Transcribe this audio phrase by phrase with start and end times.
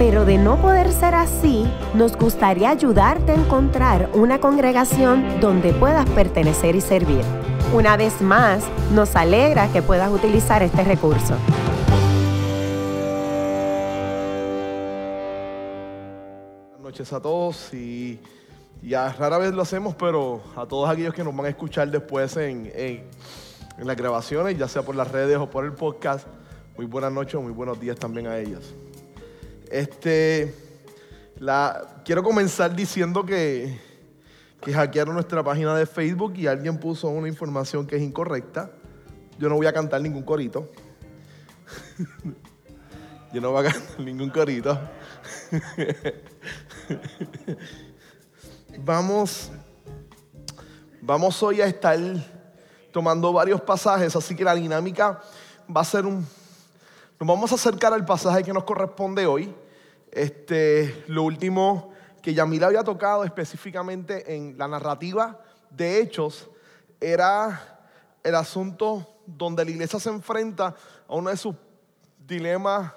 [0.00, 6.08] pero de no poder ser así, nos gustaría ayudarte a encontrar una congregación donde puedas
[6.08, 7.20] pertenecer y servir.
[7.74, 11.34] Una vez más, nos alegra que puedas utilizar este recurso.
[16.70, 18.18] Buenas noches a todos y
[18.80, 22.38] ya rara vez lo hacemos, pero a todos aquellos que nos van a escuchar después
[22.38, 23.04] en, en,
[23.76, 26.26] en las grabaciones, ya sea por las redes o por el podcast,
[26.74, 28.74] muy buenas noches muy buenos días también a ellos.
[29.70, 30.54] Este,
[31.38, 33.78] la, quiero comenzar diciendo que,
[34.60, 38.72] que hackearon nuestra página de Facebook y alguien puso una información que es incorrecta.
[39.38, 40.70] Yo no voy a cantar ningún corito.
[43.32, 44.78] Yo no voy a cantar ningún corito.
[48.78, 49.50] Vamos,
[51.02, 51.98] vamos hoy a estar
[52.92, 55.20] tomando varios pasajes, así que la dinámica
[55.74, 56.26] va a ser un...
[57.20, 59.54] Nos vamos a acercar al pasaje que nos corresponde hoy.
[60.10, 66.48] Este, lo último que Yamila había tocado específicamente en la narrativa de Hechos
[66.98, 67.78] era
[68.22, 70.74] el asunto donde la iglesia se enfrenta
[71.06, 71.54] a uno de sus
[72.26, 72.90] dilemas,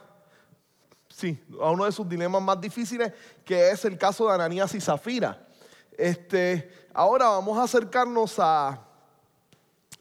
[1.09, 3.11] sí, a uno de sus dilemas más difíciles,
[3.43, 5.45] que es el caso de Ananías y Zafira.
[5.97, 8.69] Este, ahora vamos a acercarnos a,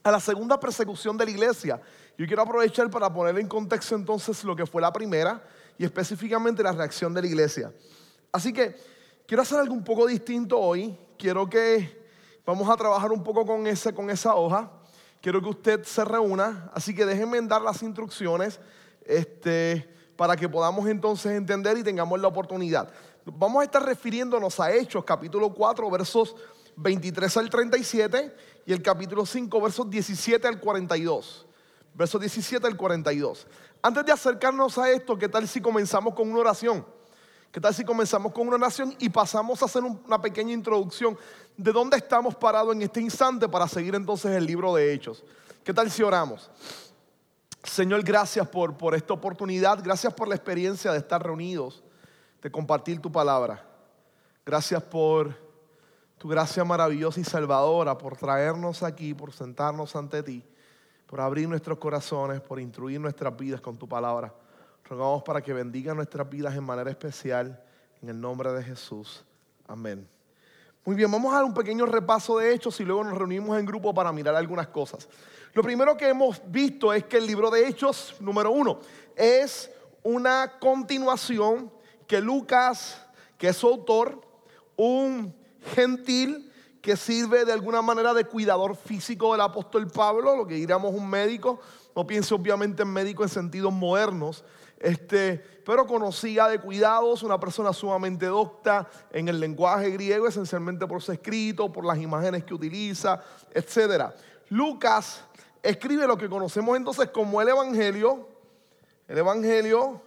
[0.01, 1.81] a la segunda persecución de la iglesia.
[2.17, 5.43] Yo quiero aprovechar para poner en contexto entonces lo que fue la primera
[5.77, 7.73] y específicamente la reacción de la iglesia.
[8.31, 8.75] Así que
[9.25, 10.95] quiero hacer algo un poco distinto hoy.
[11.17, 12.03] Quiero que
[12.45, 14.71] vamos a trabajar un poco con, ese, con esa hoja.
[15.21, 16.69] Quiero que usted se reúna.
[16.73, 18.59] Así que déjenme dar las instrucciones
[19.05, 22.89] este, para que podamos entonces entender y tengamos la oportunidad.
[23.25, 26.35] Vamos a estar refiriéndonos a Hechos, capítulo 4, versos
[26.75, 28.35] 23 al 37
[28.67, 31.47] y el capítulo 5, versos 17 al 42.
[31.93, 33.47] Versos 17 al 42.
[33.81, 36.85] Antes de acercarnos a esto, ¿qué tal si comenzamos con una oración?
[37.51, 41.15] ¿Qué tal si comenzamos con una oración y pasamos a hacer una pequeña introducción
[41.55, 45.23] de dónde estamos parados en este instante para seguir entonces el libro de Hechos?
[45.63, 46.49] ¿Qué tal si oramos?
[47.63, 51.83] Señor, gracias por, por esta oportunidad, gracias por la experiencia de estar reunidos,
[52.41, 53.63] de compartir tu palabra.
[54.45, 55.37] Gracias por
[56.17, 60.43] tu gracia maravillosa y salvadora, por traernos aquí, por sentarnos ante ti,
[61.05, 64.33] por abrir nuestros corazones, por instruir nuestras vidas con tu palabra.
[64.85, 67.63] Rogamos para que bendiga nuestras vidas en manera especial,
[68.01, 69.23] en el nombre de Jesús.
[69.67, 70.07] Amén.
[70.85, 73.65] Muy bien, vamos a dar un pequeño repaso de hechos y luego nos reunimos en
[73.65, 75.07] grupo para mirar algunas cosas.
[75.53, 78.79] Lo primero que hemos visto es que el libro de Hechos, número uno,
[79.15, 79.71] es
[80.01, 81.71] una continuación
[82.07, 83.01] que Lucas,
[83.37, 84.19] que es su autor,
[84.75, 85.33] un
[85.73, 86.51] gentil
[86.83, 91.09] que sirve de alguna manera de cuidador físico del apóstol Pablo, lo que diríamos un
[91.09, 91.61] médico,
[91.95, 94.43] no pienso obviamente en médico en sentidos modernos,
[94.79, 101.01] este, pero conocía de cuidados, una persona sumamente docta en el lenguaje griego, esencialmente por
[101.01, 103.23] su escrito, por las imágenes que utiliza,
[103.53, 104.13] etc.
[104.49, 105.23] Lucas
[105.61, 108.27] escribe lo que conocemos entonces como el Evangelio,
[109.07, 110.01] el Evangelio,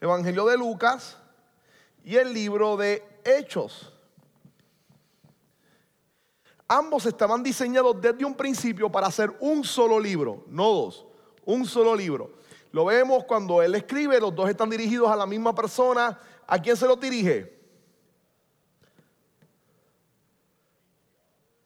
[0.00, 1.18] el Evangelio de Lucas
[2.04, 3.93] y el libro de Hechos.
[6.66, 11.06] Ambos estaban diseñados desde un principio para hacer un solo libro, no dos,
[11.44, 12.32] un solo libro.
[12.72, 16.18] Lo vemos cuando él escribe, los dos están dirigidos a la misma persona.
[16.46, 17.56] ¿A quién se los dirige?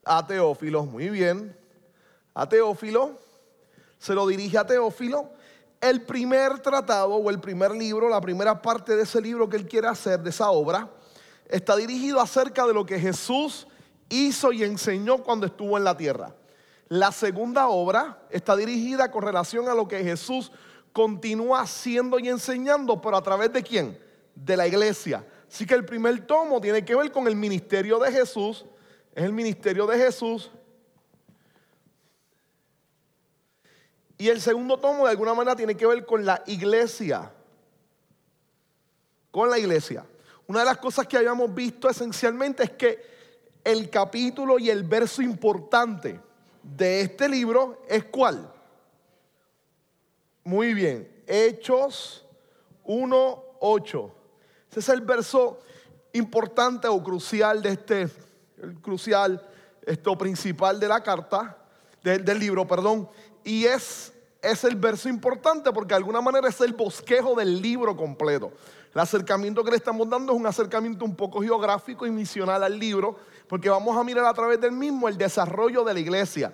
[0.05, 1.57] A Teófilo, muy bien.
[2.35, 3.19] A Teófilo,
[3.99, 5.31] se lo dirige a Teófilo.
[5.81, 9.67] El primer tratado o el primer libro, la primera parte de ese libro que él
[9.67, 10.91] quiere hacer, de esa obra,
[11.47, 13.67] está dirigido acerca de lo que Jesús
[14.09, 16.35] hizo y enseñó cuando estuvo en la tierra.
[16.88, 20.50] La segunda obra está dirigida con relación a lo que Jesús
[20.93, 23.99] continúa haciendo y enseñando, pero a través de quién?
[24.35, 25.25] De la iglesia.
[25.50, 28.65] Así que el primer tomo tiene que ver con el ministerio de Jesús.
[29.15, 30.50] Es el ministerio de Jesús.
[34.17, 37.32] Y el segundo tomo de alguna manera tiene que ver con la iglesia.
[39.31, 40.05] Con la iglesia.
[40.47, 43.18] Una de las cosas que habíamos visto esencialmente es que
[43.64, 46.20] el capítulo y el verso importante
[46.62, 48.52] de este libro es cuál?
[50.44, 52.25] Muy bien, Hechos
[52.87, 54.12] 1.8.
[54.70, 55.60] Ese es el verso
[56.12, 58.08] importante o crucial de este,
[58.62, 59.46] el crucial
[59.84, 61.56] esto principal de la carta,
[62.02, 63.08] del libro, perdón,
[63.44, 67.96] y es, es el verso importante porque de alguna manera es el bosquejo del libro
[67.96, 68.52] completo.
[68.94, 72.78] El acercamiento que le estamos dando es un acercamiento un poco geográfico y misional al
[72.78, 73.16] libro,
[73.49, 76.53] porque vamos a mirar a través del mismo el desarrollo de la iglesia.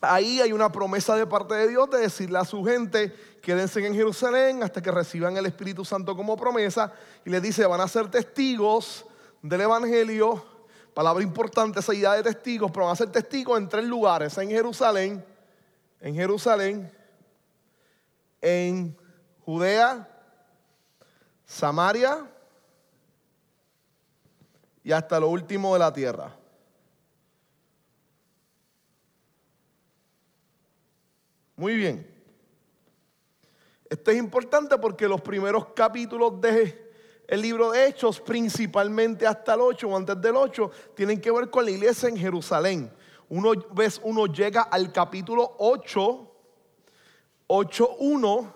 [0.00, 3.94] Ahí hay una promesa de parte de Dios de decirle a su gente, quédense en
[3.94, 6.92] Jerusalén hasta que reciban el Espíritu Santo como promesa.
[7.24, 9.04] Y les dice, van a ser testigos
[9.42, 10.44] del Evangelio.
[10.94, 14.36] Palabra importante esa idea de testigos, pero van a ser testigos en tres lugares.
[14.38, 15.24] En Jerusalén,
[16.00, 16.90] en Jerusalén,
[18.40, 18.96] en
[19.44, 20.08] Judea,
[21.44, 22.26] Samaria
[24.82, 26.36] y hasta lo último de la tierra.
[31.56, 32.06] Muy bien.
[33.88, 36.90] Esto es importante porque los primeros capítulos de
[37.30, 41.48] el libro de Hechos, principalmente hasta el 8 o antes del 8, tienen que ver
[41.48, 42.92] con la iglesia en Jerusalén.
[43.28, 46.32] Uno vez uno llega al capítulo 8,
[47.46, 48.52] 8.1,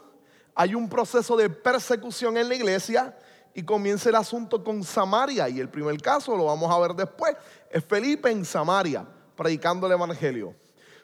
[0.56, 3.16] hay un proceso de persecución en la iglesia
[3.54, 5.48] y comienza el asunto con Samaria.
[5.48, 7.34] Y el primer caso, lo vamos a ver después,
[7.70, 9.06] es Felipe en Samaria,
[9.36, 10.54] predicando el Evangelio.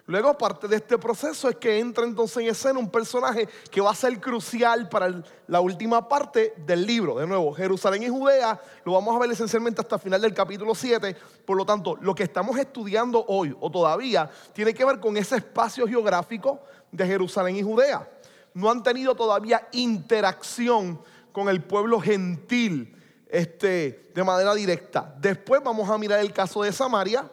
[0.07, 3.93] Luego, parte de este proceso es que entra entonces en escena un personaje que va
[3.93, 7.17] a ser crucial para la última parte del libro.
[7.17, 10.75] De nuevo, Jerusalén y Judea lo vamos a ver esencialmente hasta el final del capítulo
[10.75, 11.17] 7.
[11.47, 15.37] Por lo tanto, lo que estamos estudiando hoy o todavía tiene que ver con ese
[15.37, 16.61] espacio geográfico
[16.91, 18.09] de Jerusalén y Judea.
[18.53, 21.01] No han tenido todavía interacción
[21.33, 22.97] con el pueblo gentil
[23.29, 25.15] este, de manera directa.
[25.19, 27.31] Después vamos a mirar el caso de Samaria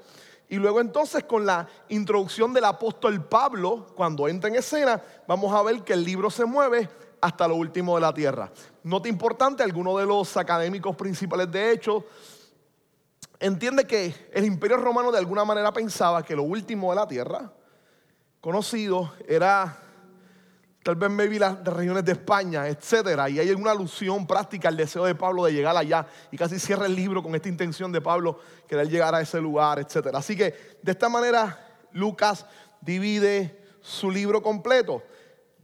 [0.50, 5.62] y luego entonces con la introducción del apóstol Pablo, cuando entra en escena, vamos a
[5.62, 6.90] ver que el libro se mueve
[7.20, 8.52] hasta lo último de la tierra.
[8.84, 12.04] Nota importante, alguno de los académicos principales de Hechos
[13.40, 17.52] entiende que el imperio romano de alguna manera pensaba que lo último de la tierra,
[18.40, 19.78] conocido, era
[20.88, 25.04] tal vez maybe las regiones de España, etcétera, y hay alguna alusión práctica al deseo
[25.04, 28.40] de Pablo de llegar allá, y casi cierra el libro con esta intención de Pablo
[28.70, 30.20] querer llegar a ese lugar, etcétera.
[30.20, 31.60] Así que de esta manera
[31.92, 32.46] Lucas
[32.80, 35.04] divide su libro completo.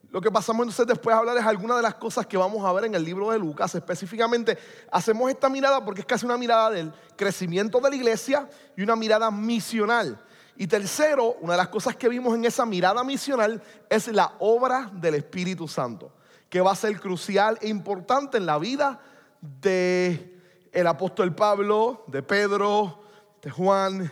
[0.10, 2.74] Lo que pasamos entonces después a hablar es algunas de las cosas que vamos a
[2.74, 3.74] ver en el libro de Lucas.
[3.76, 4.58] Específicamente,
[4.92, 8.98] hacemos esta mirada porque es casi una mirada del crecimiento de la iglesia y una
[8.98, 10.22] mirada misional.
[10.56, 14.92] Y tercero, una de las cosas que vimos en esa mirada misional es la obra
[14.94, 16.12] del Espíritu Santo,
[16.50, 19.00] que va a ser crucial e importante en la vida
[19.42, 20.40] de
[20.72, 23.04] el apóstol Pablo, de Pedro,
[23.42, 24.12] de Juan,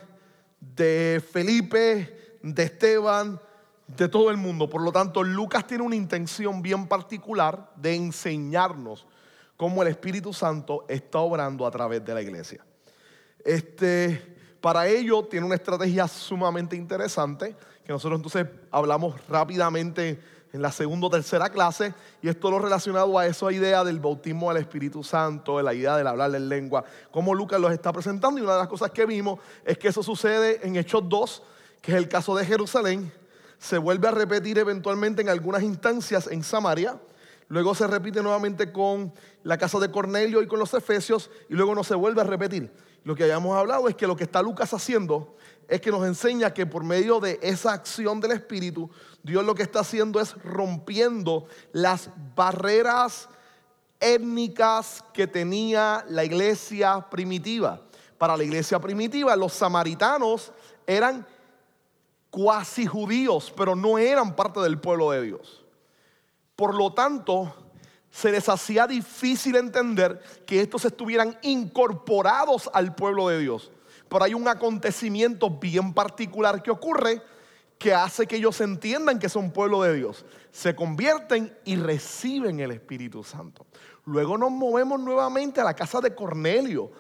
[0.59, 3.39] de Felipe, de Esteban,
[3.87, 4.69] de todo el mundo.
[4.69, 9.07] Por lo tanto, Lucas tiene una intención bien particular de enseñarnos
[9.57, 12.65] cómo el Espíritu Santo está obrando a través de la iglesia.
[13.43, 20.21] Este, para ello tiene una estrategia sumamente interesante que nosotros entonces hablamos rápidamente
[20.53, 24.53] en la segunda o tercera clase y esto lo relacionado a esa idea del bautismo
[24.53, 28.39] del Espíritu Santo, de la idea del hablar en lengua, como Lucas los está presentando
[28.39, 31.43] y una de las cosas que vimos es que eso sucede en Hechos 2,
[31.81, 33.11] que es el caso de Jerusalén,
[33.57, 36.99] se vuelve a repetir eventualmente en algunas instancias en Samaria,
[37.47, 41.73] luego se repite nuevamente con la casa de Cornelio y con los Efesios y luego
[41.73, 42.71] no se vuelve a repetir
[43.03, 45.35] lo que hayamos hablado es que lo que está Lucas haciendo
[45.67, 48.89] es que nos enseña que por medio de esa acción del Espíritu,
[49.23, 53.29] Dios lo que está haciendo es rompiendo las barreras
[53.99, 57.81] étnicas que tenía la iglesia primitiva.
[58.17, 60.51] Para la iglesia primitiva, los samaritanos
[60.85, 61.25] eran
[62.29, 65.63] cuasi judíos, pero no eran parte del pueblo de Dios.
[66.55, 67.53] Por lo tanto,
[68.11, 73.71] se les hacía difícil entender que estos estuvieran incorporados al pueblo de Dios.
[74.09, 77.21] Pero hay un acontecimiento bien particular que ocurre
[77.77, 80.25] que hace que ellos entiendan que son pueblo de Dios.
[80.51, 83.65] Se convierten y reciben el Espíritu Santo.
[84.05, 86.91] Luego nos movemos nuevamente a la casa de Cornelio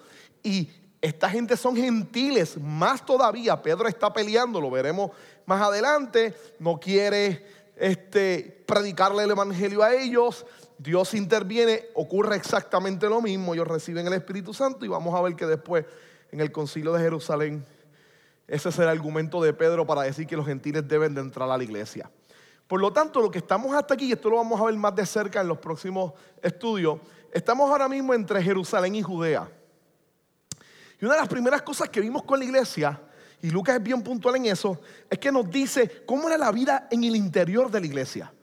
[0.41, 0.69] y
[1.01, 3.61] esta gente son gentiles, más todavía.
[3.61, 5.11] Pedro está peleando, lo veremos
[5.45, 6.33] más adelante.
[6.59, 10.45] No quiere este, predicarle el evangelio a ellos.
[10.81, 15.35] Dios interviene, ocurre exactamente lo mismo, ellos reciben el Espíritu Santo y vamos a ver
[15.35, 15.85] que después
[16.31, 17.63] en el concilio de Jerusalén,
[18.47, 21.55] ese es el argumento de Pedro para decir que los gentiles deben de entrar a
[21.55, 22.09] la iglesia.
[22.65, 24.95] Por lo tanto, lo que estamos hasta aquí, y esto lo vamos a ver más
[24.95, 26.99] de cerca en los próximos estudios,
[27.31, 29.47] estamos ahora mismo entre Jerusalén y Judea.
[30.99, 32.99] Y una de las primeras cosas que vimos con la iglesia,
[33.39, 36.87] y Lucas es bien puntual en eso, es que nos dice cómo era la vida
[36.89, 38.33] en el interior de la iglesia.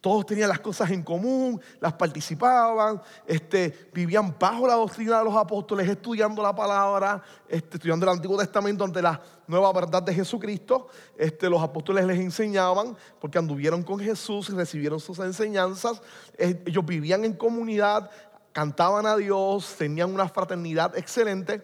[0.00, 5.36] Todos tenían las cosas en común, las participaban, este, vivían bajo la doctrina de los
[5.36, 10.88] apóstoles, estudiando la palabra, este, estudiando el Antiguo Testamento ante la nueva verdad de Jesucristo.
[11.16, 16.00] Este, los apóstoles les enseñaban porque anduvieron con Jesús y recibieron sus enseñanzas.
[16.38, 18.10] Eh, ellos vivían en comunidad,
[18.52, 21.62] cantaban a Dios, tenían una fraternidad excelente.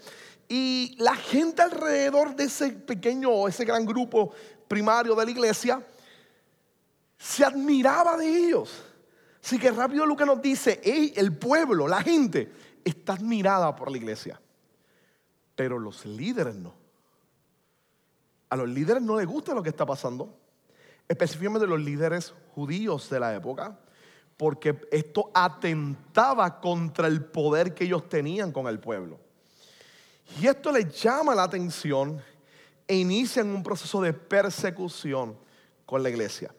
[0.48, 4.32] Y la gente alrededor de ese pequeño ese gran grupo
[4.68, 5.84] primario de la iglesia,
[7.18, 8.84] se admiraba de ellos.
[9.42, 10.80] Así que rápido Lucas nos dice,
[11.16, 12.52] el pueblo, la gente,
[12.84, 14.40] está admirada por la iglesia.
[15.54, 16.74] Pero los líderes no.
[18.48, 20.36] A los líderes no les gusta lo que está pasando.
[21.08, 23.78] Específicamente los líderes judíos de la época.
[24.36, 29.18] Porque esto atentaba contra el poder que ellos tenían con el pueblo.
[30.40, 32.20] Y esto les llama la atención
[32.86, 35.36] e inician un proceso de persecución
[35.84, 36.52] con la iglesia.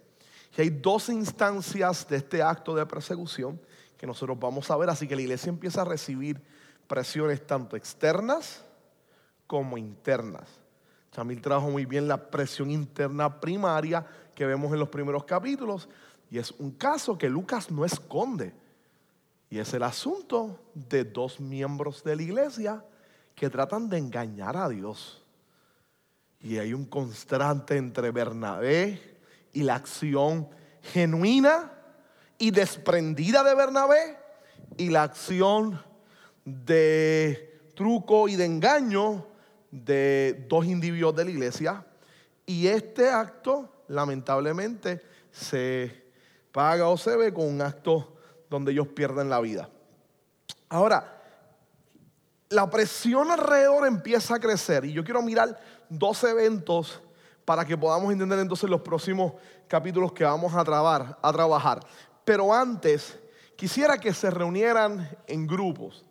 [0.57, 3.61] Y hay dos instancias de este acto de persecución
[3.95, 4.89] que nosotros vamos a ver.
[4.89, 6.41] Así que la iglesia empieza a recibir
[6.87, 8.65] presiones tanto externas
[9.45, 10.49] como internas.
[11.11, 15.87] Chamil trajo muy bien la presión interna primaria que vemos en los primeros capítulos.
[16.31, 18.51] Y es un caso que Lucas no esconde.
[19.51, 22.83] Y es el asunto de dos miembros de la iglesia
[23.35, 25.23] que tratan de engañar a Dios.
[26.39, 29.16] Y hay un constante entre Bernabé
[29.57, 30.47] y la acción
[30.93, 31.71] genuina
[32.37, 34.19] y desprendida de Bernabé
[34.77, 35.81] y la acción
[36.45, 39.25] de truco y de engaño
[39.71, 41.87] de dos individuos de la iglesia.
[42.45, 46.05] Y este acto, lamentablemente, se
[46.51, 48.15] paga o se ve con un acto
[48.51, 49.71] donde ellos pierden la vida.
[50.69, 51.19] Ahora,
[52.49, 55.59] la presión alrededor empieza a crecer y yo quiero mirar
[55.89, 57.01] dos eventos
[57.47, 59.31] para que podamos entender entonces los próximos
[59.69, 61.79] capítulos que vamos a, trabar, trabajar.
[62.25, 63.17] Pero antes,
[63.55, 66.03] quisiera que se reunieran en grupos.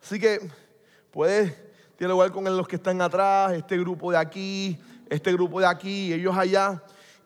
[0.00, 0.48] Así que
[1.10, 1.52] puedes
[1.98, 4.78] dialogar con los que están atrás, este grupo de aquí,
[5.10, 6.80] este grupo de aquí, ellos allá.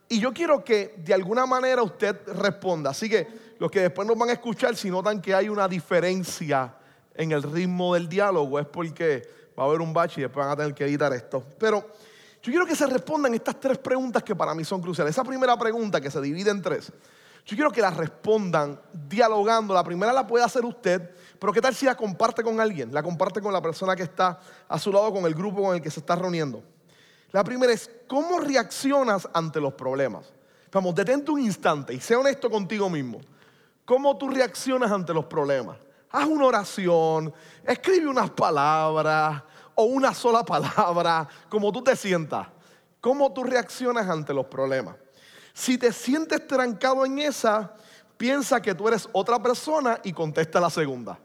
[0.08, 2.88] Y yo quiero que de alguna manera usted responda.
[2.88, 6.76] Así que los que después nos van a escuchar, si notan que hay una diferencia
[7.14, 10.54] en el ritmo del diálogo, es porque va a haber un bache y después van
[10.54, 11.44] a tener que editar esto.
[11.58, 11.84] Pero
[12.42, 15.14] yo quiero que se respondan estas tres preguntas que para mí son cruciales.
[15.14, 16.90] Esa primera pregunta que se divide en tres,
[17.44, 19.75] yo quiero que la respondan dialogando.
[19.75, 22.92] La primera la puede hacer usted, pero ¿qué tal si la comparte con alguien?
[22.94, 25.82] La comparte con la persona que está a su lado, con el grupo con el
[25.82, 26.62] que se está reuniendo.
[27.32, 30.32] La primera es, ¿cómo reaccionas ante los problemas?
[30.73, 33.20] Vamos, detente un instante y sé honesto contigo mismo.
[33.85, 35.76] ¿Cómo tú reaccionas ante los problemas?
[36.11, 37.32] Haz una oración,
[37.64, 39.42] escribe unas palabras,
[39.74, 42.48] o una sola palabra, como tú te sientas.
[43.00, 44.96] ¿Cómo tú reaccionas ante los problemas?
[45.54, 47.74] Si te sientes trancado en esa,
[48.16, 51.18] piensa que tú eres otra persona y contesta la segunda.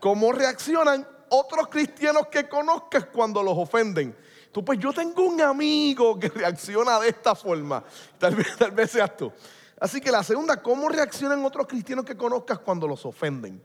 [0.00, 4.16] ¿Cómo reaccionan otros cristianos que conozcas cuando los ofenden?
[4.52, 7.84] Tú, pues yo tengo un amigo que reacciona de esta forma.
[8.18, 9.32] Tal vez, tal vez seas tú.
[9.80, 13.62] Así que la segunda, ¿cómo reaccionan otros cristianos que conozcas cuando los ofenden?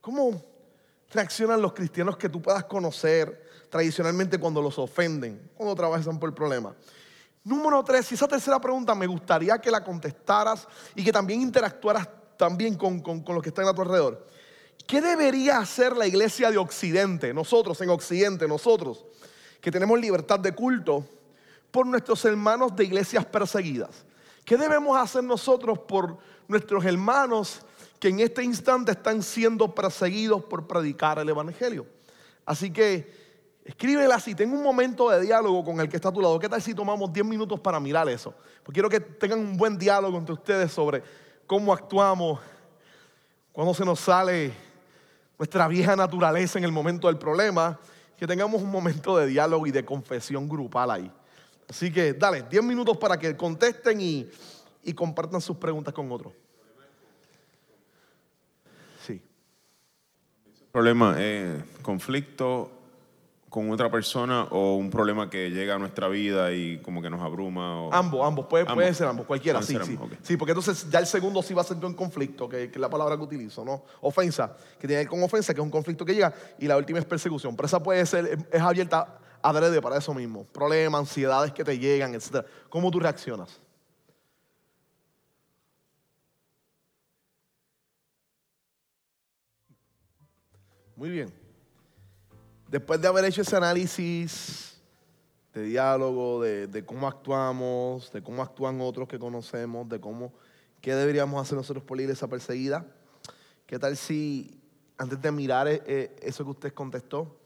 [0.00, 0.42] ¿Cómo,
[1.10, 6.34] reaccionan los cristianos que tú puedas conocer tradicionalmente cuando los ofenden, cuando trabajan por el
[6.34, 6.74] problema?
[7.44, 12.08] Número tres, y esa tercera pregunta me gustaría que la contestaras y que también interactuaras
[12.36, 14.26] también con, con, con los que están a tu alrededor.
[14.86, 19.04] ¿Qué debería hacer la iglesia de Occidente, nosotros en Occidente, nosotros,
[19.60, 21.04] que tenemos libertad de culto,
[21.70, 24.04] por nuestros hermanos de iglesias perseguidas?
[24.44, 27.62] ¿Qué debemos hacer nosotros por nuestros hermanos
[27.98, 31.86] que en este instante están siendo perseguidos por predicar el Evangelio.
[32.44, 33.12] Así que
[33.64, 36.38] escríbela si tengo un momento de diálogo con el que está a tu lado.
[36.38, 38.34] ¿Qué tal si tomamos 10 minutos para mirar eso?
[38.62, 41.02] Porque quiero que tengan un buen diálogo entre ustedes sobre
[41.46, 42.40] cómo actuamos
[43.52, 44.52] cuando se nos sale
[45.38, 47.78] nuestra vieja naturaleza en el momento del problema.
[48.16, 51.12] Que tengamos un momento de diálogo y de confesión grupal ahí.
[51.68, 54.26] Así que dale, 10 minutos para que contesten y,
[54.84, 56.32] y compartan sus preguntas con otros.
[60.76, 61.14] Problema?
[61.16, 62.70] Eh, ¿Conflicto
[63.48, 67.22] con otra persona o un problema que llega a nuestra vida y como que nos
[67.22, 67.88] abruma?
[67.92, 69.98] Ambos, ambos, puede, ser ambos, cualquiera, sí, sí.
[70.20, 72.90] Sí, porque entonces ya el segundo sí va a ser un conflicto, que, es la
[72.90, 73.84] palabra que utilizo, ¿no?
[74.02, 76.76] Ofensa, que tiene que ver con ofensa, que es un conflicto que llega, y la
[76.76, 77.56] última es persecución.
[77.56, 80.44] Pero esa puede ser, es abierta adrede para eso mismo.
[80.52, 82.44] Problemas, ansiedades que te llegan, etc.
[82.68, 83.62] ¿Cómo tú reaccionas?
[90.96, 91.30] Muy bien.
[92.68, 94.80] Después de haber hecho ese análisis
[95.52, 100.32] de diálogo, de, de cómo actuamos, de cómo actúan otros que conocemos, de cómo,
[100.80, 102.86] qué deberíamos hacer nosotros por la iglesia perseguida.
[103.66, 104.58] ¿Qué tal si,
[104.96, 107.40] antes de mirar eh, eh, eso que usted contestó,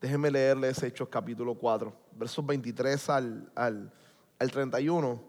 [0.00, 3.92] déjenme leerles Hechos capítulo 4, versos 23 al, al,
[4.40, 5.22] al 31.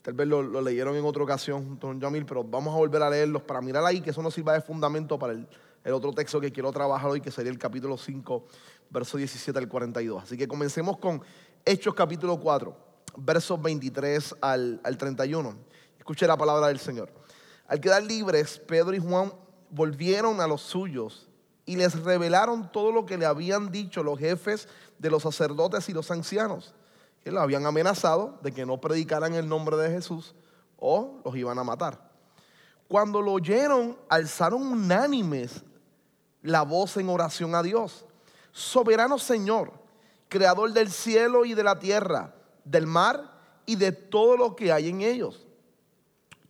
[0.00, 3.02] Tal vez lo, lo leyeron en otra ocasión junto con Jamil, pero vamos a volver
[3.02, 5.46] a leerlos para mirar ahí que eso nos sirva de fundamento para el,
[5.88, 8.44] el otro texto que quiero trabajar hoy, que sería el capítulo 5,
[8.90, 10.22] verso 17 al 42.
[10.22, 11.22] Así que comencemos con
[11.64, 12.76] Hechos capítulo 4,
[13.16, 15.56] versos 23 al, al 31.
[15.98, 17.10] Escuche la palabra del Señor.
[17.66, 19.32] Al quedar libres, Pedro y Juan
[19.70, 21.26] volvieron a los suyos
[21.64, 24.68] y les revelaron todo lo que le habían dicho los jefes
[24.98, 26.74] de los sacerdotes y los ancianos,
[27.24, 30.34] que los habían amenazado de que no predicaran el nombre de Jesús
[30.78, 32.10] o los iban a matar.
[32.88, 35.64] Cuando lo oyeron, alzaron unánimes
[36.48, 38.04] la voz en oración a Dios.
[38.52, 39.72] Soberano Señor,
[40.28, 44.88] creador del cielo y de la tierra, del mar y de todo lo que hay
[44.88, 45.46] en ellos.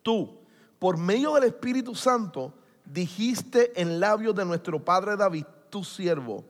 [0.03, 0.39] Tú,
[0.79, 6.45] por medio del Espíritu Santo, dijiste en labios de nuestro Padre David, tu siervo,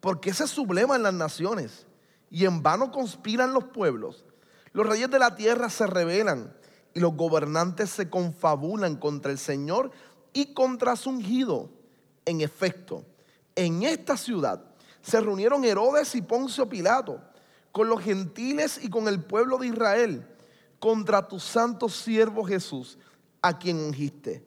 [0.00, 1.86] porque se subleman las naciones
[2.30, 4.24] y en vano conspiran los pueblos.
[4.72, 6.54] Los reyes de la tierra se rebelan
[6.94, 9.90] y los gobernantes se confabulan contra el Señor
[10.32, 11.70] y contra su ungido.
[12.24, 13.04] En efecto,
[13.54, 14.62] en esta ciudad
[15.02, 17.20] se reunieron Herodes y Poncio Pilato
[17.72, 20.28] con los gentiles y con el pueblo de Israel
[20.78, 22.98] contra tu santo siervo Jesús,
[23.40, 24.44] a quien ungiste,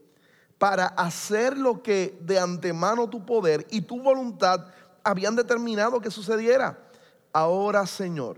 [0.58, 4.68] para hacer lo que de antemano tu poder y tu voluntad
[5.04, 6.78] habían determinado que sucediera.
[7.32, 8.38] Ahora, Señor,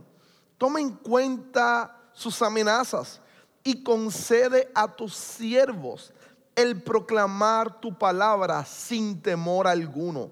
[0.58, 3.22] toma en cuenta sus amenazas
[3.64, 6.14] y concede a tus siervos
[6.58, 10.32] el proclamar tu palabra sin temor alguno.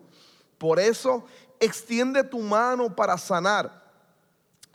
[0.58, 1.24] Por eso,
[1.60, 3.86] extiende tu mano para sanar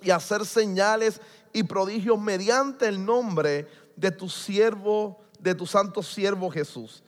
[0.00, 1.20] y hacer señales
[1.52, 7.02] y prodigios mediante el nombre de tu siervo, de tu santo siervo Jesús.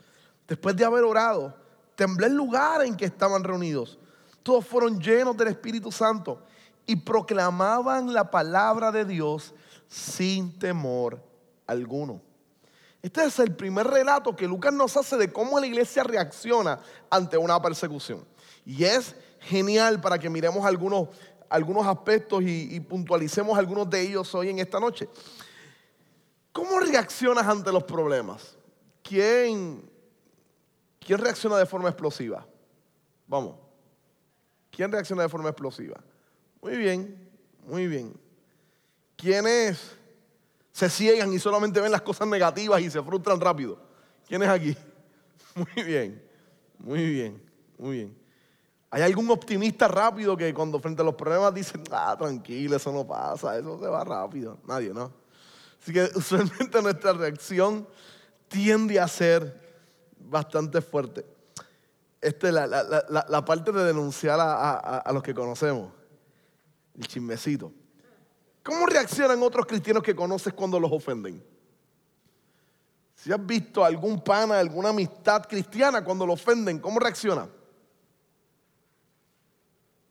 [0.49, 1.55] Después de haber orado,
[1.95, 3.97] tembló el lugar en que estaban reunidos.
[4.43, 6.43] Todos fueron llenos del Espíritu Santo
[6.85, 9.55] y proclamaban la palabra de Dios
[9.87, 11.23] sin temor
[11.65, 12.32] alguno.
[13.03, 17.37] Este es el primer relato que Lucas nos hace de cómo la iglesia reacciona ante
[17.37, 18.25] una persecución.
[18.65, 21.09] Y es genial para que miremos algunos,
[21.51, 25.09] algunos aspectos y, puntualicemos algunos de ellos hoy en esta noche.
[26.53, 28.57] ¿Cómo reaccionas ante los problemas?
[29.03, 29.91] ¿Quién,
[31.01, 32.47] ¿Quién reacciona de forma explosiva?
[33.27, 33.57] Vamos.
[34.71, 36.01] ¿Quién reacciona de forma explosiva?
[36.61, 37.31] Muy bien,
[37.67, 38.15] muy bien.
[39.17, 39.97] ¿Quiénes
[40.73, 43.79] se ciegan y solamente ven las cosas negativas y se frustran rápido?
[44.27, 44.77] ¿Quién es aquí?
[45.55, 46.23] Muy bien,
[46.79, 47.43] muy bien,
[47.77, 48.23] muy bien.
[48.91, 53.07] ¿Hay algún optimista rápido que cuando frente a los problemas dice, ah, tranquilo, eso no
[53.07, 54.59] pasa, eso se va rápido?
[54.67, 55.13] Nadie, ¿no?
[55.81, 57.87] Así que usualmente nuestra reacción
[58.49, 59.61] tiende a ser
[60.19, 61.27] bastante fuerte.
[62.21, 62.67] Esta es la,
[63.29, 65.93] la, parte de denunciar a, a, a los que conocemos,
[66.97, 67.73] el chismecito.
[68.63, 71.43] ¿Cómo reaccionan otros cristianos que conoces cuando los ofenden?
[73.15, 77.49] Si has visto algún pana, alguna amistad cristiana cuando lo ofenden, ¿cómo reacciona?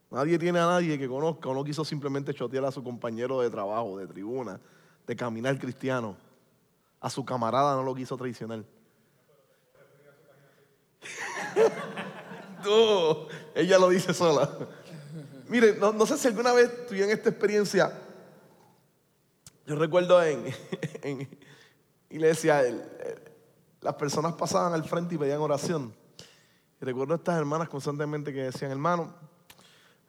[0.09, 3.49] Nadie tiene a nadie que conozca o no quiso simplemente chotear a su compañero de
[3.49, 4.59] trabajo, de tribuna,
[5.07, 6.17] de caminar cristiano.
[6.99, 8.63] A su camarada no lo quiso traicionar.
[12.65, 14.49] no, ella lo dice sola.
[15.47, 17.91] Mire, no, sé si alguna vez tuvieron esta experiencia.
[19.71, 20.43] Yo recuerdo en,
[22.09, 22.61] iglesia,
[23.79, 25.95] las personas pasaban al frente y pedían oración.
[26.81, 29.13] Y recuerdo a estas hermanas constantemente que decían, hermano,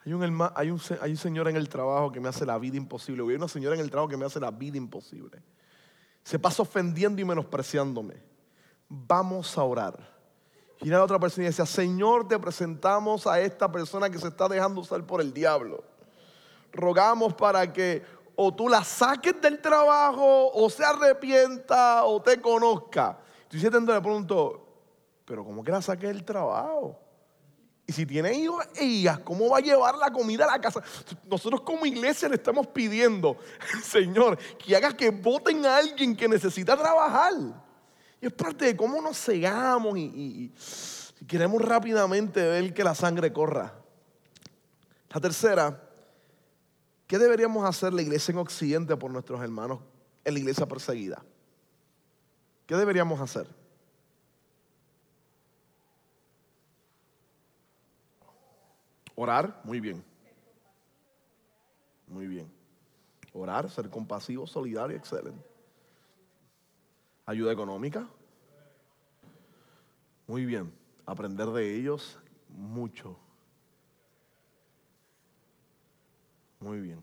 [0.04, 2.58] hay un, hermano, hay, un, hay un señor en el trabajo que me hace la
[2.58, 3.22] vida imposible.
[3.22, 5.40] Hay una señora en el trabajo que me hace la vida imposible.
[6.24, 8.16] Se pasa ofendiendo y menospreciándome.
[8.88, 9.96] Vamos a orar.
[10.80, 14.48] Y la otra persona y decía, Señor, te presentamos a esta persona que se está
[14.48, 15.84] dejando usar por el diablo.
[16.72, 18.02] Rogamos para que
[18.44, 23.18] o tú la saques del trabajo, o se arrepienta, o te conozca.
[23.48, 24.66] Tú dices, le pregunto,
[25.24, 26.98] pero ¿cómo que la saques del trabajo?
[27.86, 30.82] Y si tiene hijos e hijas, ¿cómo va a llevar la comida a la casa?
[31.24, 33.36] Nosotros como iglesia le estamos pidiendo,
[33.82, 37.34] Señor, que haga que voten a alguien que necesita trabajar.
[38.20, 40.54] Y es parte de cómo nos cegamos y, y,
[41.20, 43.74] y queremos rápidamente ver que la sangre corra.
[45.10, 45.81] La tercera,
[47.12, 49.80] ¿qué deberíamos hacer la iglesia en Occidente por nuestros hermanos
[50.24, 51.22] en la iglesia perseguida?
[52.64, 53.46] ¿Qué deberíamos hacer?
[59.14, 60.02] Orar, muy bien.
[62.06, 62.50] Muy bien.
[63.34, 65.46] Orar, ser compasivo, solidario, excelente.
[67.26, 68.08] Ayuda económica.
[70.26, 70.72] Muy bien.
[71.04, 73.18] Aprender de ellos mucho.
[76.62, 77.02] Muy bien.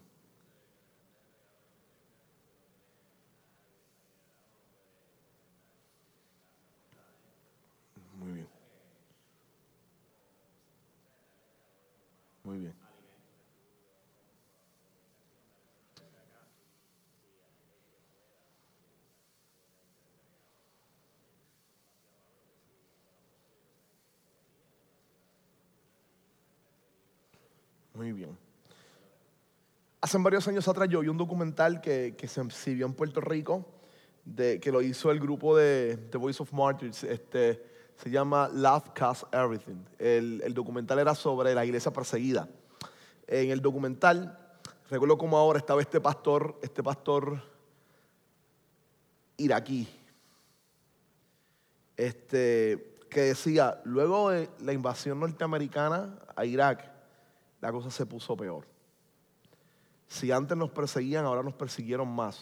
[8.18, 8.48] Muy bien.
[12.44, 12.74] Muy bien.
[27.94, 28.38] Muy bien.
[30.10, 33.64] Hace varios años atrás yo vi un documental que, se exhibió en Puerto Rico,
[34.36, 37.04] que lo hizo el grupo de The Voice of Martyrs.
[37.04, 37.64] Este,
[37.96, 39.86] se llama Love Cast Everything.
[40.00, 42.50] El, el, documental era sobre la iglesia perseguida.
[43.28, 44.36] En el documental,
[44.90, 47.44] recuerdo como ahora estaba este pastor, este pastor
[49.38, 49.88] iraquí,
[51.96, 56.92] este, que decía, luego de la invasión norteamericana a Irak,
[57.62, 58.79] la cosa se puso peor.
[60.10, 62.42] Si antes nos perseguían, ahora nos persiguieron más.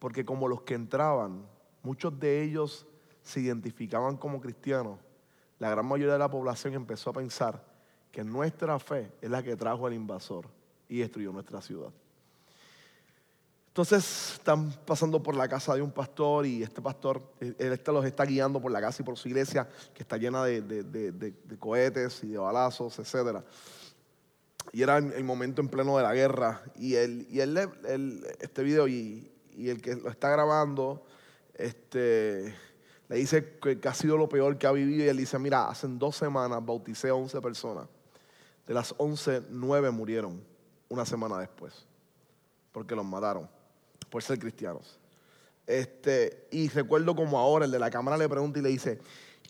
[0.00, 1.46] Porque como los que entraban,
[1.82, 2.84] muchos de ellos
[3.22, 4.98] se identificaban como cristianos,
[5.60, 7.64] la gran mayoría de la población empezó a pensar
[8.10, 10.46] que nuestra fe es la que trajo al invasor
[10.88, 11.90] y destruyó nuestra ciudad.
[13.68, 18.04] Entonces están pasando por la casa de un pastor y este pastor, él este los
[18.04, 22.22] está guiando por la casa y por su iglesia que está llena de, de cohetes
[22.24, 23.44] y de balazos, etcétera
[24.72, 26.62] y era el momento en pleno de la guerra.
[26.76, 27.56] Y él, y él,
[28.40, 31.04] este video y, el que lo está grabando,
[31.54, 32.54] este,
[33.08, 35.04] le dice que, ha sido lo peor que ha vivido.
[35.04, 37.86] Y él dice, mira, hace dos semanas bauticé a 11 personas.
[38.66, 40.42] De las 11, 9 murieron
[40.88, 41.86] una semana después.
[42.72, 43.48] Porque los mataron
[44.10, 44.98] por ser cristianos.
[45.66, 48.98] Este, y recuerdo como ahora el de la cámara le pregunta y le dice,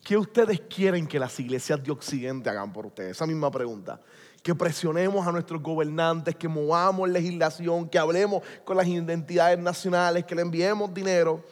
[0.03, 3.11] ¿qué ustedes quieren que las iglesias de Occidente hagan por ustedes?
[3.11, 3.99] Esa misma pregunta
[4.45, 10.35] que presionemos a nuestros gobernantes, que movamos legislación, que hablemos con las identidades nacionales, que
[10.35, 11.43] le enviemos dinero.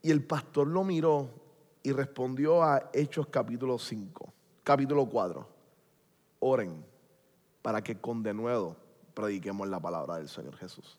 [0.00, 1.28] Y el pastor lo miró
[1.82, 4.32] y respondió a Hechos capítulo 5,
[4.64, 5.46] capítulo 4.
[6.38, 6.82] Oren
[7.60, 8.74] para que con denuedo
[9.12, 10.96] prediquemos la palabra del Señor Jesús.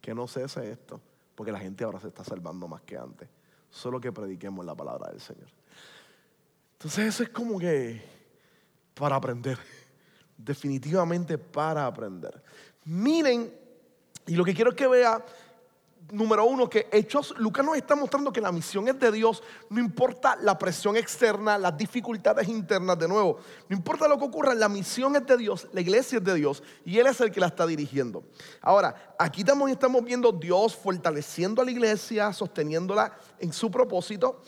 [0.00, 1.02] Que no cese esto,
[1.34, 3.28] porque la gente ahora se está salvando más que antes.
[3.68, 5.50] Solo que prediquemos la palabra del Señor.
[6.72, 8.02] Entonces eso es como que
[8.94, 9.58] para aprender
[10.36, 12.42] definitivamente para aprender.
[12.84, 13.52] Miren,
[14.26, 15.24] y lo que quiero que vea,
[16.12, 19.80] número uno, que Hechos, Lucas nos está mostrando que la misión es de Dios, no
[19.80, 24.68] importa la presión externa, las dificultades internas, de nuevo, no importa lo que ocurra, la
[24.68, 27.46] misión es de Dios, la iglesia es de Dios y Él es el que la
[27.46, 28.24] está dirigiendo.
[28.60, 34.42] Ahora, aquí también estamos viendo Dios fortaleciendo a la iglesia, sosteniéndola en su propósito.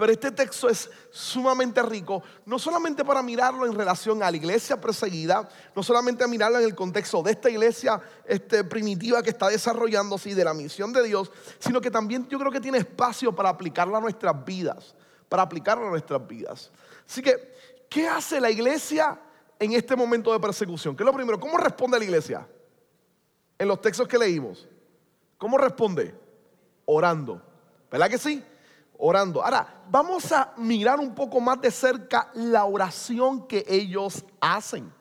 [0.00, 4.80] Pero este texto es sumamente rico, no solamente para mirarlo en relación a la iglesia
[4.80, 9.48] perseguida, no solamente a mirarlo en el contexto de esta iglesia este, primitiva que está
[9.48, 13.36] desarrollándose y de la misión de Dios, sino que también yo creo que tiene espacio
[13.36, 14.94] para aplicarlo a nuestras vidas,
[15.28, 16.70] para aplicarlo a nuestras vidas.
[17.06, 17.54] Así que,
[17.90, 19.20] ¿qué hace la iglesia
[19.58, 20.96] en este momento de persecución?
[20.96, 21.38] ¿Qué es lo primero?
[21.38, 22.48] ¿Cómo responde la iglesia?
[23.58, 24.66] En los textos que leímos.
[25.36, 26.14] ¿Cómo responde?
[26.86, 27.42] Orando.
[27.90, 28.42] ¿Verdad que sí?
[29.00, 29.42] Orando.
[29.42, 34.92] Ahora, vamos a mirar un poco más de cerca la oración que ellos hacen.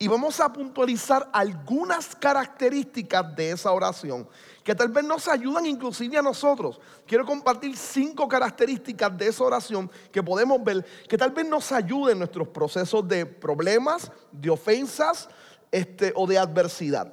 [0.00, 4.28] Y vamos a puntualizar algunas características de esa oración
[4.62, 6.80] que tal vez nos ayudan inclusive a nosotros.
[7.04, 12.12] Quiero compartir cinco características de esa oración que podemos ver que tal vez nos ayuden
[12.12, 15.28] en nuestros procesos de problemas, de ofensas
[15.72, 17.12] este, o de adversidad.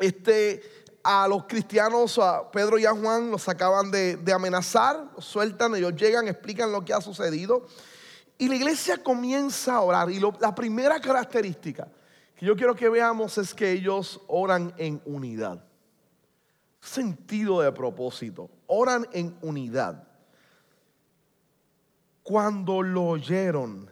[0.00, 0.60] Este,
[1.04, 5.94] a los cristianos, a Pedro y a Juan, los acaban de, amenazar, los sueltan, ellos
[5.94, 7.66] llegan, explican lo que ha sucedido.
[8.38, 10.10] Y la iglesia comienza a orar.
[10.10, 11.86] Y la primera característica
[12.34, 15.62] que yo quiero que veamos es que ellos oran en unidad.
[16.80, 18.50] Sentido de propósito.
[18.66, 20.08] Oran en unidad.
[22.22, 23.90] Cuando lo oyeron,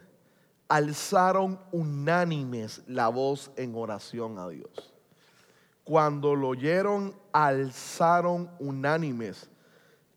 [0.67, 4.92] alzaron unánimes la voz en oración a Dios
[5.83, 9.49] cuando lo oyeron, alzaron unánimes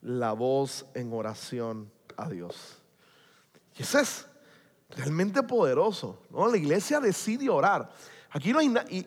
[0.02, 2.78] la voz en oración a Dios.
[3.76, 4.26] Y eso es
[4.90, 6.20] realmente poderoso.
[6.30, 6.46] ¿no?
[6.48, 7.90] La iglesia decide orar.
[8.30, 8.98] Aquí no hay y,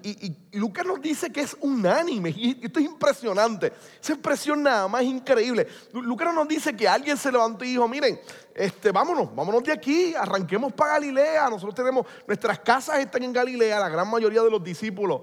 [0.51, 2.31] y, Lucas nos dice que es unánime.
[2.31, 3.71] Y esto es impresionante.
[4.01, 5.67] Esa expresión nada más increíble.
[5.93, 8.19] Lucas nos dice que alguien se levantó y dijo: Miren,
[8.55, 11.47] este, vámonos, vámonos de aquí, arranquemos para Galilea.
[11.49, 13.79] Nosotros tenemos, nuestras casas están en Galilea.
[13.79, 15.21] La gran mayoría de los discípulos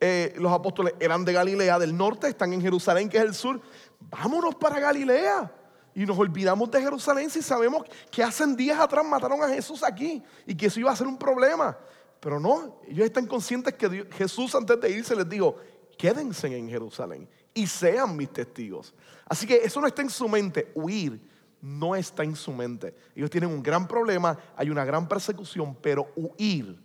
[0.00, 3.60] eh, los apóstoles eran de Galilea, del norte, están en Jerusalén, que es el sur.
[4.00, 5.52] Vámonos para Galilea.
[5.94, 10.22] Y nos olvidamos de Jerusalén si sabemos que hace días atrás mataron a Jesús aquí
[10.46, 11.76] y que eso iba a ser un problema.
[12.20, 15.56] Pero no, ellos están conscientes que Jesús antes de irse les dijo,
[15.96, 18.94] quédense en Jerusalén y sean mis testigos.
[19.26, 21.18] Así que eso no está en su mente, huir
[21.62, 22.94] no está en su mente.
[23.14, 26.78] Ellos tienen un gran problema, hay una gran persecución, pero huir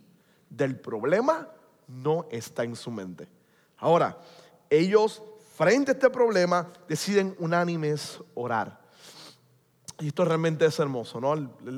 [0.48, 1.48] del problema
[1.88, 3.28] no está en su mente.
[3.78, 4.18] Ahora,
[4.70, 5.22] ellos
[5.54, 8.80] frente a este problema deciden unánimes orar.
[10.00, 11.34] Y esto realmente es hermoso, ¿no?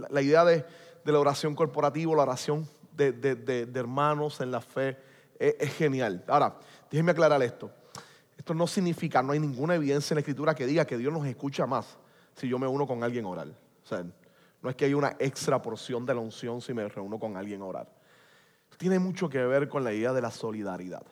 [0.08, 0.64] La idea de,
[1.04, 4.96] la oración corporativa, la oración de, hermanos en la fe
[5.38, 6.24] es, es, genial.
[6.28, 6.56] Ahora,
[6.90, 7.70] déjenme aclarar esto.
[8.38, 11.26] Esto no significa, no hay ninguna evidencia en la escritura que diga que Dios nos
[11.26, 11.98] escucha más
[12.34, 13.48] si yo me uno con alguien a orar.
[13.48, 14.04] O sea,
[14.62, 17.60] no es que haya una extra porción de la unción si me reúno con alguien
[17.62, 17.88] a orar.
[18.76, 21.02] Tiene mucho que ver con la idea de la solidaridad.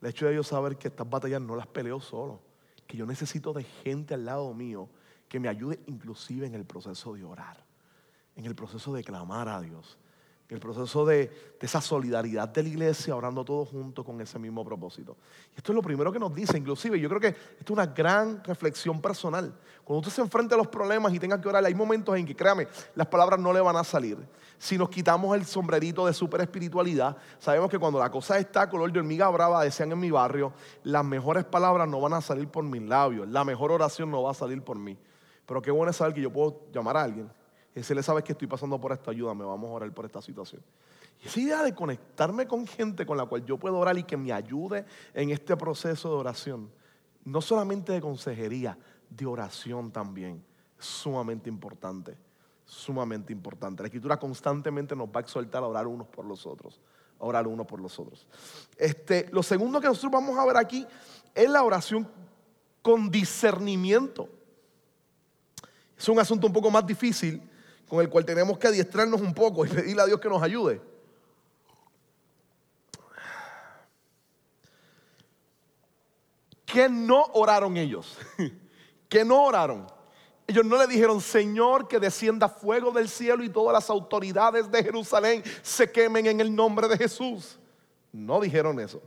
[0.00, 2.40] El hecho de yo saber que estas batallas no las peleo solo,
[2.86, 4.88] que yo necesito de gente al lado mío
[5.28, 7.64] que me ayude inclusive en el proceso de orar,
[8.36, 9.98] en el proceso de clamar a Dios,
[10.48, 15.16] el proceso de, esa solidaridad de la iglesia, orando todos juntos con ese mismo propósito.
[15.52, 17.86] Y esto es lo primero que nos dice, inclusive yo creo que esto es una
[17.86, 19.52] gran reflexión personal.
[19.82, 22.36] Cuando usted se enfrenta a los problemas y tenga que orar, hay momentos en que,
[22.36, 24.18] créame, las palabras no le van a salir.
[24.58, 28.92] Si nos quitamos el sombrerito de super espiritualidad, sabemos que cuando la cosa está color
[28.92, 30.52] de hormiga brava, decían en mi barrio,
[30.84, 34.30] las mejores palabras no van a salir por mis labios, la mejor oración no va
[34.30, 34.96] a salir por mí.
[35.44, 37.30] Pero qué bueno es saber que yo puedo llamar a alguien
[37.76, 40.62] y le sabe que estoy pasando por esto, ayúdame, vamos a orar por esta situación.
[41.22, 44.16] Y esa idea de conectarme con gente con la cual yo puedo orar y que
[44.16, 46.70] me ayude en este proceso de oración,
[47.26, 48.78] no solamente de consejería,
[49.10, 50.42] de oración también,
[50.78, 52.16] sumamente importante,
[52.64, 53.82] sumamente importante.
[53.82, 56.80] La escritura constantemente nos va a exhortar a orar unos por los otros,
[57.18, 58.26] orar unos por los otros.
[58.78, 60.86] Este, lo segundo que nosotros vamos a ver aquí
[61.34, 62.08] es la oración
[62.80, 64.30] con discernimiento.
[65.98, 67.42] Es un asunto un poco más difícil
[67.88, 70.80] con el cual tenemos que adiestrarnos un poco y pedirle a Dios que nos ayude.
[76.64, 78.18] ¿Qué no oraron ellos?
[79.08, 79.86] ¿Qué no oraron?
[80.48, 84.82] Ellos no le dijeron, Señor, que descienda fuego del cielo y todas las autoridades de
[84.82, 87.58] Jerusalén se quemen en el nombre de Jesús.
[88.12, 89.00] No dijeron eso.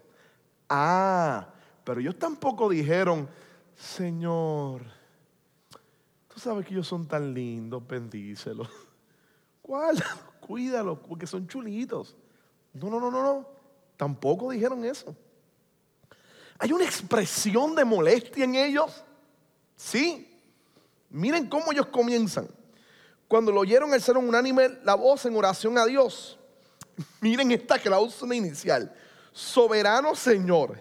[0.68, 1.48] Ah,
[1.84, 3.30] pero ellos tampoco dijeron,
[3.76, 4.82] Señor,
[6.39, 8.67] sabes que ellos son tan lindos, bendícelos.
[9.62, 10.04] ¿Cuál?
[10.39, 12.15] Cuídalos, porque son chulitos.
[12.73, 13.47] No, no, no, no, no.
[13.97, 15.15] Tampoco dijeron eso.
[16.58, 19.04] Hay una expresión de molestia en ellos.
[19.75, 20.25] Sí.
[21.10, 22.47] Miren cómo ellos comienzan.
[23.28, 26.39] Cuando lo oyeron ser unánime la voz en oración a Dios.
[27.21, 28.93] Miren esta cláusula inicial.
[29.32, 30.80] Soberano Señor,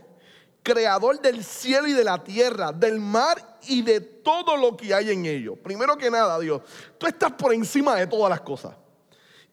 [0.68, 5.10] creador del cielo y de la tierra, del mar y de todo lo que hay
[5.10, 5.56] en ello.
[5.56, 6.60] Primero que nada, Dios,
[6.98, 8.74] tú estás por encima de todas las cosas.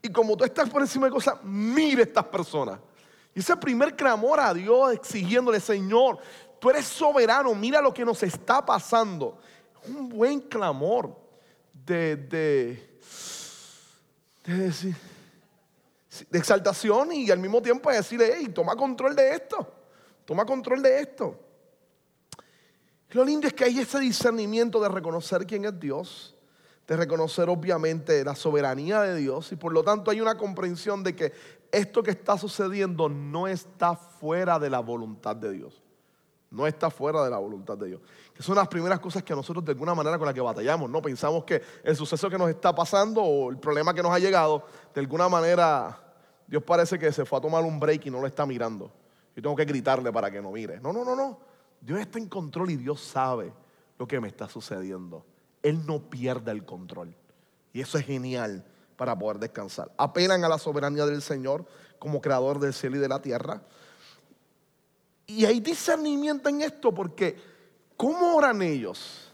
[0.01, 2.79] Y como tú estás por encima de cosas, mire estas personas.
[3.33, 6.19] Y ese primer clamor a Dios exigiéndole, Señor,
[6.59, 9.37] tú eres soberano, mira lo que nos está pasando.
[9.87, 11.15] Un buen clamor
[11.71, 12.99] de, de,
[14.45, 14.95] de,
[16.29, 19.74] de exaltación y al mismo tiempo de decirle, hey, toma control de esto.
[20.25, 21.39] Toma control de esto.
[23.11, 26.35] Lo lindo es que hay ese discernimiento de reconocer quién es Dios,
[26.87, 31.15] de reconocer obviamente la soberanía de Dios y por lo tanto hay una comprensión de
[31.15, 31.31] que
[31.71, 35.81] esto que está sucediendo no está fuera de la voluntad de Dios.
[36.51, 38.01] No está fuera de la voluntad de Dios.
[38.33, 41.01] Que son las primeras cosas que nosotros de alguna manera con las que batallamos, ¿no?
[41.01, 44.65] Pensamos que el suceso que nos está pasando o el problema que nos ha llegado,
[44.93, 45.99] de alguna manera
[46.47, 48.91] Dios parece que se fue a tomar un break y no lo está mirando.
[49.35, 50.79] Yo tengo que gritarle para que no mire.
[50.79, 51.39] No, no, no, no.
[51.81, 53.53] Dios está en control y Dios sabe
[53.99, 55.25] lo que me está sucediendo.
[55.61, 57.15] Él no pierde el control.
[57.73, 58.63] Y eso es genial
[58.95, 59.91] para poder descansar.
[59.97, 61.65] Apelan a la soberanía del Señor
[61.99, 63.61] como creador del cielo y de la tierra.
[65.27, 67.35] Y hay discernimiento en esto porque
[67.97, 69.31] ¿cómo oran ellos?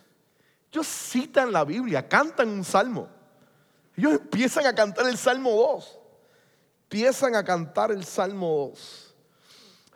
[0.71, 3.09] Ellos citan la Biblia, cantan un salmo.
[3.95, 5.99] Ellos empiezan a cantar el Salmo 2.
[6.83, 9.10] Empiezan a cantar el Salmo 2.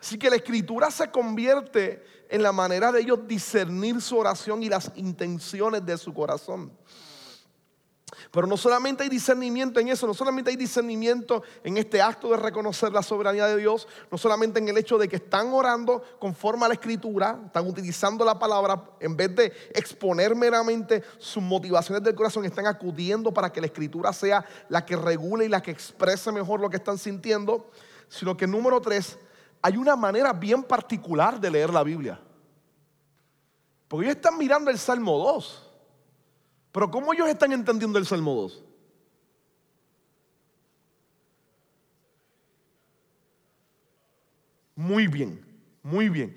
[0.00, 4.68] Así que la escritura se convierte en la manera de ellos discernir su oración y
[4.68, 6.72] las intenciones de su corazón.
[8.30, 12.36] Pero no solamente hay discernimiento en eso, no solamente hay discernimiento en este acto de
[12.36, 16.64] reconocer la soberanía de Dios, no solamente en el hecho de que están orando conforme
[16.64, 22.14] a la escritura, están utilizando la palabra, en vez de exponer meramente sus motivaciones del
[22.14, 26.30] corazón, están acudiendo para que la escritura sea la que regule y la que exprese
[26.30, 27.70] mejor lo que están sintiendo,
[28.08, 29.18] sino que número tres,
[29.66, 32.20] hay una manera bien particular de leer la Biblia.
[33.88, 35.70] Porque ellos están mirando el Salmo 2.
[36.70, 38.64] Pero ¿cómo ellos están entendiendo el Salmo 2?
[44.76, 45.44] Muy bien,
[45.82, 46.36] muy bien.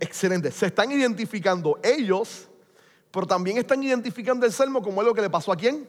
[0.00, 0.50] excelente.
[0.50, 2.48] Se están identificando ellos,
[3.12, 5.88] pero también están identificando el Salmo como algo que le pasó a quién.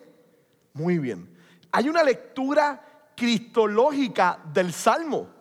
[0.73, 1.35] Muy bien.
[1.71, 5.38] Hay una lectura cristológica del Salmo.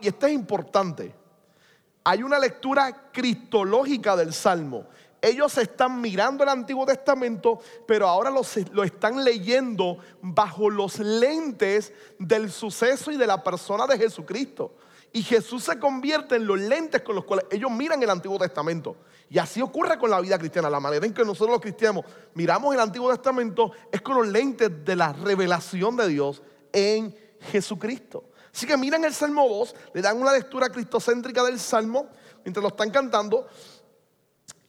[0.00, 1.14] Y esto es importante.
[2.04, 4.86] Hay una lectura cristológica del Salmo.
[5.20, 11.92] Ellos están mirando el Antiguo Testamento, pero ahora lo, lo, están leyendo bajo los lentes
[12.18, 14.74] del suceso y de la persona de Jesucristo.
[15.12, 18.96] Y Jesús se convierte en los lentes con los cuales ellos miran el Antiguo Testamento.
[19.28, 20.70] Y así ocurre con la vida cristiana.
[20.70, 24.84] La manera en que nosotros los cristianos miramos el Antiguo Testamento es con los lentes
[24.84, 27.16] de la revelación de Dios en
[27.50, 28.24] Jesucristo.
[28.56, 32.08] Así que miran el Salmo 2, le dan una lectura cristocéntrica del Salmo
[32.42, 33.46] mientras lo están cantando.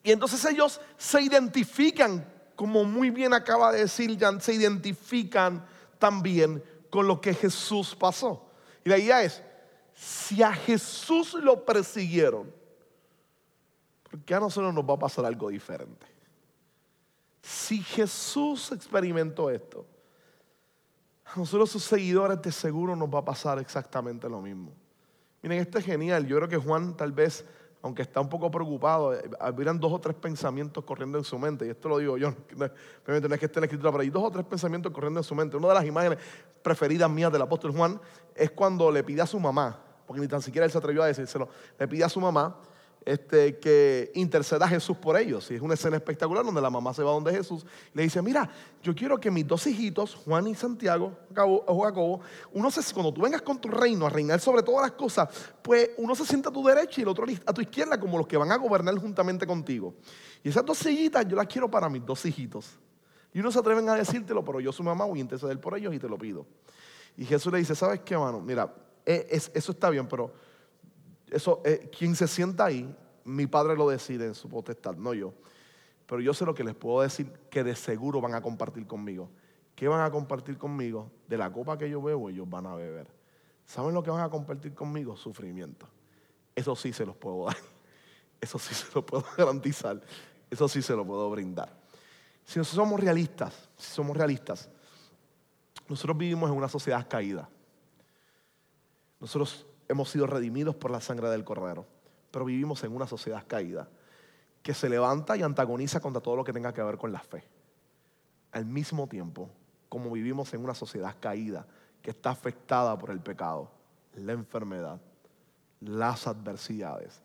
[0.04, 5.66] Y entonces ellos se identifican, como muy bien acaba de decir Jan, se identifican
[6.00, 8.50] también con lo que Jesús pasó.
[8.84, 9.42] Y la idea es,
[9.96, 12.54] si a Jesús lo persiguieron,
[14.04, 16.06] ¿por qué a nosotros nos va a pasar algo diferente?
[17.42, 19.86] Si Jesús experimentó esto,
[21.34, 24.72] a nosotros sus seguidores de seguro nos va a pasar exactamente lo mismo.
[25.42, 26.26] Miren, esto es genial.
[26.26, 27.46] Yo creo que Juan tal vez,
[27.82, 31.66] aunque está un poco preocupado, eh, hubieran dos o tres pensamientos corriendo en su mente.
[31.66, 34.24] Y esto lo digo yo, no es que esté en la escritura, pero hay dos
[34.24, 35.58] o tres pensamientos corriendo en su mente.
[35.58, 36.18] Una de las imágenes
[36.64, 38.00] preferidas mías del apóstol Juan
[38.34, 41.08] es cuando le pide a su mamá, porque ni tan siquiera él se atrevió a
[41.08, 42.58] decírselo, le pide a su mamá
[43.08, 45.50] este, que interceda a Jesús por ellos.
[45.50, 48.50] Y es una escena espectacular donde la mamá se va donde Jesús le dice, mira,
[48.84, 52.20] yo quiero que mis dos hijitos, Juan y Santiago, Jacobo,
[52.52, 55.30] uno se, cuando tú vengas con tu reino a reinar sobre todas las cosas,
[55.62, 58.28] pues uno se sienta a tu derecha y el otro a tu izquierda como los
[58.28, 59.94] que van a gobernar juntamente contigo.
[60.44, 62.78] Y esas dos sillitas yo las quiero para mis dos hijitos.
[63.34, 65.94] Y uno se atreven a decírtelo, pero yo su mamá voy a interceder por ellos
[65.94, 66.46] y te lo pido.
[67.16, 68.42] Y Jesús le dice, ¿sabes qué, mano?
[68.42, 70.34] Mira, eh, eso está bien, pero
[71.32, 72.94] eso, eh, quien se sienta ahí,
[73.26, 75.34] mi padre lo decide en su potestad, no yo.
[76.06, 79.30] Pero yo sé lo que les puedo decir que de seguro van a compartir conmigo.
[79.76, 81.12] ¿Qué van a compartir conmigo?
[81.28, 83.08] De la copa que yo bebo, ellos van a beber.
[83.66, 85.18] ¿Saben lo que van a compartir conmigo?
[85.18, 85.88] Sufrimiento.
[86.56, 87.58] Eso sí se los puedo dar.
[88.42, 90.02] Eso sí se lo puedo garantizar.
[90.50, 91.78] Eso sí se lo puedo brindar.
[92.46, 94.70] Si nosotros somos realistas, si somos realistas,
[95.90, 97.50] nosotros vivimos en una sociedad caída.
[99.20, 101.86] Nosotros hemos sido redimidos por la sangre del Cordero,
[102.32, 103.88] pero vivimos en una sociedad caída
[104.62, 107.44] que se levanta y antagoniza contra todo lo que tenga que ver con la fe.
[108.52, 109.50] Al mismo tiempo,
[109.88, 111.66] como vivimos en una sociedad caída
[112.02, 113.72] que está afectada por el pecado,
[114.16, 115.00] la enfermedad,
[115.82, 117.22] las adversidades,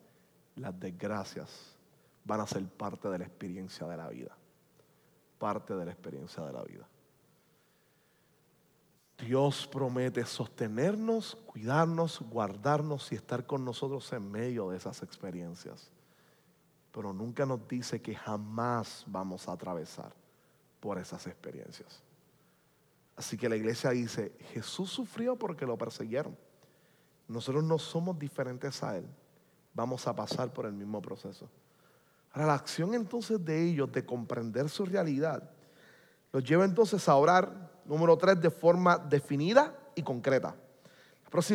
[0.55, 1.75] las desgracias,
[2.23, 4.31] van a ser parte de la experiencia de la vida.
[5.37, 6.87] Parte de la experiencia de la vida.
[9.23, 15.91] Dios promete sostenernos, cuidarnos, guardarnos y estar con nosotros en medio de esas experiencias.
[16.91, 20.13] Pero nunca nos dice que jamás vamos a atravesar
[20.79, 22.01] por esas experiencias.
[23.15, 26.37] Así que la iglesia dice, Jesús sufrió porque lo persiguieron.
[27.27, 29.05] Nosotros no somos diferentes a Él.
[29.73, 31.49] Vamos a pasar por el mismo proceso.
[32.31, 35.49] Ahora, la acción entonces de ellos de comprender su realidad
[36.31, 40.55] los lleva entonces a orar Número tres, de forma definida y concreta.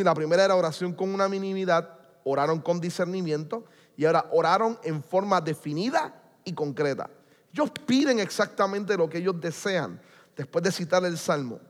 [0.02, 3.64] La primera era oración con una minimidad, oraron con discernimiento
[3.96, 7.08] y ahora oraron en forma definida y concreta.
[7.52, 10.00] Ellos piden exactamente lo que ellos desean
[10.36, 11.60] después de citar el Salmo.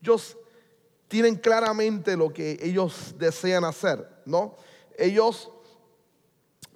[0.00, 0.36] Ellos
[1.08, 4.54] tienen claramente lo que ellos desean hacer, ¿no?
[4.96, 5.50] Ellos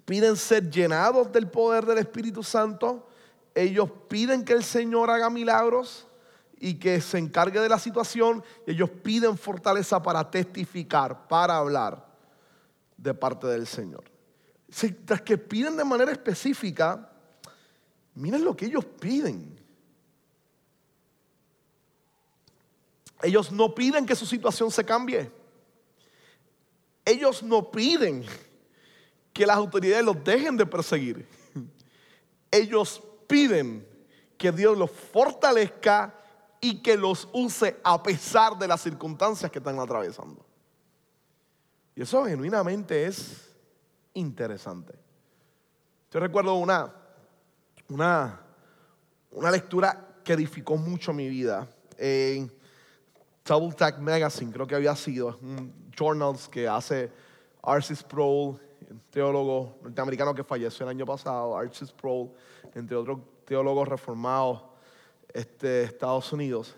[0.04, 3.06] piden ser llenados del poder del Espíritu Santo.
[3.54, 6.08] Ellos piden que el Señor haga milagros
[6.64, 8.42] y que se encargue de la situación.
[8.66, 12.06] Ellos piden fortaleza para testificar, para hablar
[12.96, 14.02] de parte del Señor.
[15.04, 17.12] Tras que piden de manera específica,
[18.14, 19.60] miren lo que ellos piden.
[23.20, 25.30] Ellos no piden que su situación se cambie.
[27.04, 28.24] Ellos no piden
[29.34, 31.28] que las autoridades los dejen de perseguir.
[32.50, 33.86] Ellos piden
[34.38, 36.22] que Dios los fortalezca
[36.64, 40.46] y que los use a pesar de las circunstancias que están atravesando.
[41.94, 43.54] Y eso genuinamente es
[44.14, 44.94] interesante.
[46.10, 46.90] Yo recuerdo una,
[47.90, 48.40] una,
[49.32, 52.50] una lectura que edificó mucho mi vida en
[53.44, 57.12] Double Tag Magazine, creo que había sido, un journal que hace
[57.62, 58.58] Arcis Sproul,
[59.10, 62.30] teólogo norteamericano que falleció el año pasado, Arcis Sproul,
[62.74, 64.73] entre otros teólogos reformados
[65.34, 66.74] este, Estados Unidos.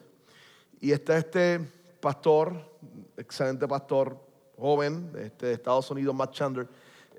[0.81, 1.61] Y está este
[2.01, 2.55] pastor,
[3.17, 4.19] excelente pastor,
[4.59, 6.69] joven este, de Estados Unidos, Matt Chandler,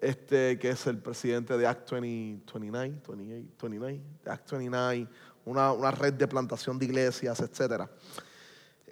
[0.02, 5.08] este, que es el presidente de Act 20, 29, 28, 29, de Act 29,
[5.46, 7.88] una, una red de plantación de iglesias, etc.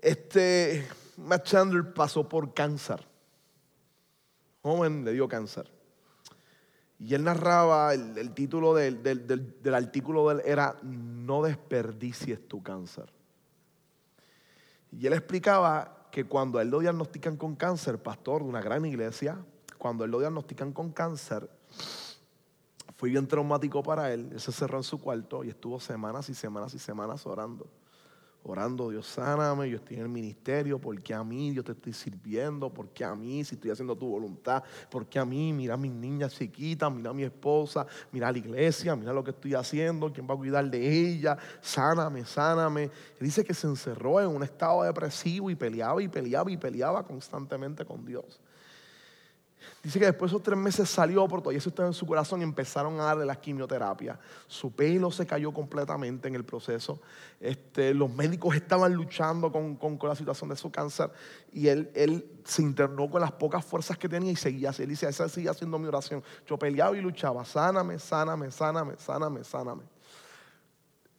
[0.02, 0.88] Este,
[1.18, 3.06] Matt Chandler pasó por cáncer.
[4.62, 5.75] Joven le dio cáncer.
[7.00, 12.48] Y él narraba, el, título del, del- del- del artículo de él era No desperdicies
[12.48, 13.12] tu cáncer.
[14.92, 18.86] Y él explicaba que cuando a él lo diagnostican con cáncer, pastor de una gran
[18.86, 19.38] iglesia,
[19.78, 21.50] cuando a él lo diagnostican con cáncer,
[22.98, 24.30] fue bien traumático para él.
[24.32, 27.68] Él se cerró en su cuarto y estuvo semanas y semanas y semanas orando.
[28.48, 32.72] Orando, Dios sáname, yo estoy en el ministerio, porque a mí yo te estoy sirviendo,
[32.72, 36.36] porque a mí si estoy haciendo tu voluntad, porque a mí, mira a mis niñas
[36.36, 40.28] chiquitas, mira a mi esposa, mira a la iglesia, mira lo que estoy haciendo, quién
[40.30, 42.92] va a cuidar de ella, sáname, sáname.
[43.20, 47.84] Dice que se encerró en un estado depresivo y peleaba y peleaba y peleaba constantemente
[47.84, 48.40] con Dios.
[49.84, 52.42] Dice que después de esos tres meses salió, pero todavía eso estaba en su corazón
[52.42, 54.20] y empezaron a darle la quimioterapia.
[54.48, 57.00] Su pelo se cayó completamente en el proceso.
[57.40, 61.12] Este, los médicos estaban luchando con, con- la situación de su cáncer
[61.54, 64.84] y él, él se internó con las pocas fuerzas que tenía y seguía así.
[64.84, 66.24] Él dice, esa seguía haciendo mi oración.
[66.48, 69.84] Yo peleaba y luchaba, sáname, sáname, sáname, sáname, sáname.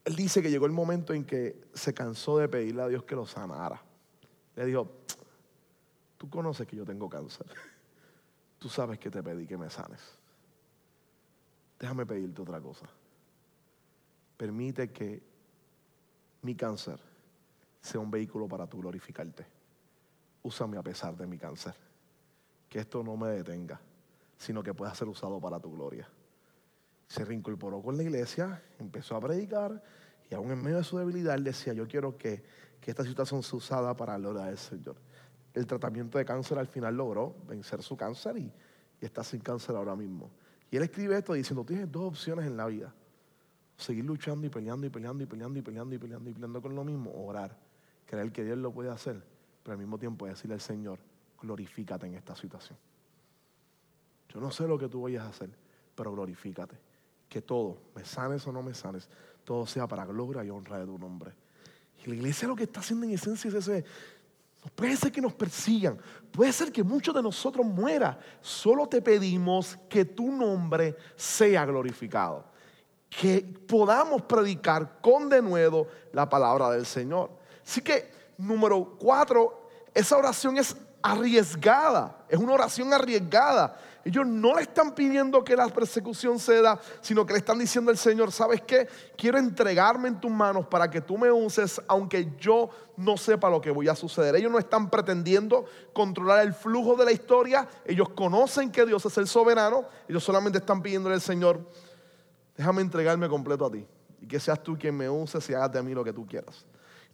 [0.04, 3.14] Él dice que llegó el momento en que se cansó de pedirle a Dios que
[3.16, 3.82] lo sanara.
[4.54, 4.88] Le dijo,
[6.16, 7.46] tú conoces que yo tengo cáncer.
[8.66, 10.00] Tú sabes que te pedí que me sanes.
[11.78, 12.84] Déjame pedirte otra cosa.
[14.36, 15.22] Permite que
[16.42, 16.98] mi cáncer
[17.80, 19.46] sea un vehículo para tu glorificarte.
[20.42, 21.76] Úsame a pesar de mi cáncer.
[22.68, 23.80] Que esto no me detenga,
[24.36, 26.08] sino que pueda ser usado para tu gloria.
[27.06, 29.80] Se reincorporó con la iglesia, empezó a predicar
[30.28, 32.42] y aún en medio de su debilidad él decía, yo quiero que,
[32.80, 34.96] que esta situación sea usada para la del Señor.
[35.56, 38.52] El tratamiento de cáncer al final logró vencer su cáncer y,
[39.00, 40.30] está sin cáncer ahora mismo.
[40.70, 42.94] Y él escribe esto diciendo, tienes dos opciones en la vida.
[43.78, 46.74] Seguir luchando y peleando y peleando y peleando y peleando y peleando y peleando con
[46.74, 47.10] lo mismo.
[47.10, 47.56] Orar,
[48.04, 49.22] creer que Dios lo puede hacer,
[49.62, 50.98] pero al mismo tiempo decirle al Señor,
[51.40, 52.78] glorifícate en esta situación.
[54.28, 55.48] Yo no sé lo que tú vayas a hacer,
[55.94, 56.76] pero glorifícate.
[57.30, 59.08] Que todo, me sanes o no me sanes,
[59.42, 61.32] todo sea para gloria y honra de tu nombre.
[62.04, 63.84] Y la iglesia lo que está haciendo en esencia es ese.
[64.74, 65.98] Puede ser que nos persigan,
[66.32, 68.18] puede ser que muchos de nosotros muera.
[68.40, 72.44] Solo te pedimos que tu nombre sea glorificado.
[73.08, 77.30] Que podamos predicar con denuedo la palabra del Señor.
[77.64, 82.24] Así que, número cuatro, esa oración es arriesgada.
[82.28, 83.78] Es una oración arriesgada.
[84.06, 87.98] Ellos no le están pidiendo que la persecución ceda, sino que le están diciendo al
[87.98, 88.86] Señor, ¿sabes qué?
[89.16, 93.60] Quiero entregarme en tus manos para que tú me uses, aunque yo no sepa lo
[93.60, 94.36] que voy a suceder.
[94.36, 97.66] Ellos no están pretendiendo controlar el flujo de la historia.
[97.84, 99.88] Ellos conocen que Dios es el soberano.
[100.06, 101.68] Ellos solamente están pidiéndole al Señor,
[102.56, 103.84] déjame entregarme completo a ti.
[104.20, 106.64] Y que seas tú quien me uses y hagas de mí lo que tú quieras.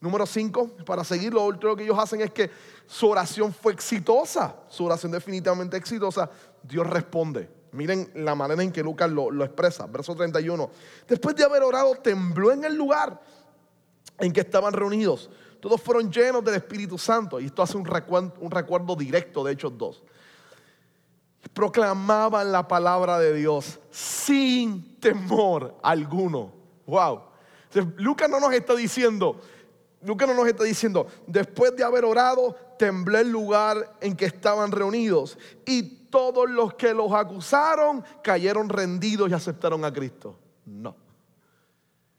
[0.03, 2.51] Número cinco, para seguir, lo otro que ellos hacen es que
[2.89, 4.57] su oración fue exitosa.
[4.69, 6.29] Su oración definitivamente exitosa.
[6.61, 7.49] Dios responde.
[7.71, 9.87] Miren la manera en que Lucas lo, lo expresa.
[9.87, 10.69] Verso 31.
[11.07, 13.23] Después de haber orado, tembló en el lugar
[14.19, 15.31] en que estaban reunidos.
[15.61, 17.39] Todos fueron llenos del Espíritu Santo.
[17.39, 20.03] Y esto hace un recuerdo, un recuerdo directo de Hechos 2.
[21.55, 26.53] Proclamaban la palabra de Dios sin temor alguno.
[26.87, 27.21] Wow.
[27.99, 29.41] Lucas no nos está diciendo,
[30.03, 34.73] Lucas no nos está diciendo, después de haber orado, temblé el lugar en que estaban
[34.73, 35.39] reunidos.
[35.65, 40.37] Y todos los que los acusaron cayeron rendidos y aceptaron a Cristo.
[40.67, 40.97] No.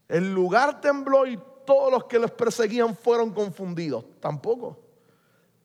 [0.08, 4.06] El lugar tembló y todos los que los perseguían fueron confundidos.
[4.20, 4.80] Tampoco.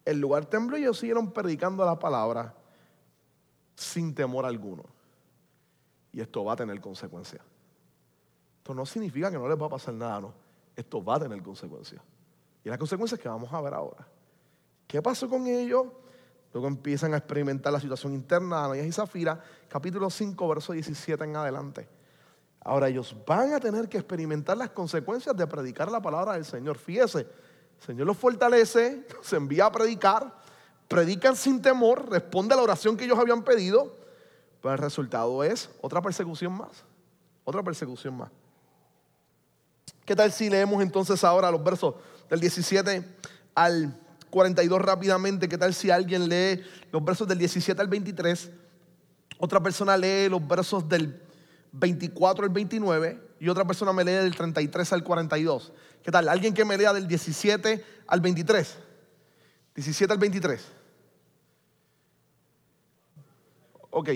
[0.05, 2.55] El lugar tembló y ellos siguieron predicando la palabra
[3.77, 4.85] sin temor alguno.
[6.13, 7.43] Y esto va a tener consecuencias.
[8.59, 10.48] Esto no significa que no les va a pasar nada, no.
[10.79, 12.01] Esto va a tener consecuencias.
[12.63, 14.07] Y las consecuencias que vamos a ver ahora.
[14.87, 15.87] ¿Qué pasó con ellos?
[16.53, 21.25] Luego empiezan a experimentar la situación interna de Ananías y Zafira, capítulo 5, verso 17
[21.25, 21.89] en adelante.
[22.61, 26.79] Ahora ellos van a tener que experimentar las consecuencias de predicar la palabra del Señor.
[26.79, 30.33] Fíjese, el Señor los fortalece, se envía a predicar,
[30.87, 33.97] predican sin temor, responde a la oración que ellos habían pedido,
[34.63, 36.85] pero el resultado es otra persecución más,
[37.43, 38.31] otra persecución más.
[40.09, 41.95] ¿Qué tal si leemos entonces ahora los versos
[42.31, 43.05] del 17
[43.55, 43.95] al,
[44.31, 45.49] 42 rápidamente.
[45.49, 48.51] ¿Qué tal si alguien lee los versos del 17 al 23?
[49.39, 51.23] Otra persona lee los versos del
[51.73, 55.73] 24 al 29 y otra persona me lee del 33 al 42.
[56.03, 56.29] ¿Qué tal?
[56.29, 58.77] ¿Alguien que me lea del 17 al 23?
[59.75, 60.65] 17 al 23.
[63.91, 64.11] Ok.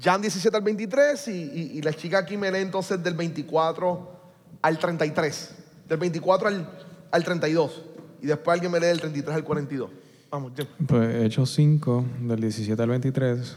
[0.00, 1.32] Jan 17 al 23 y,
[1.78, 4.17] y, la chica aquí me lee entonces del 24
[4.62, 5.54] al 33.
[5.88, 6.68] Del 24 al,
[7.10, 7.82] al 32.
[8.22, 9.90] Y después alguien me lee del 33 al 42.
[10.30, 10.66] Vamos, Jan.
[10.86, 13.56] Pues Hechos 5, del 17 al 23.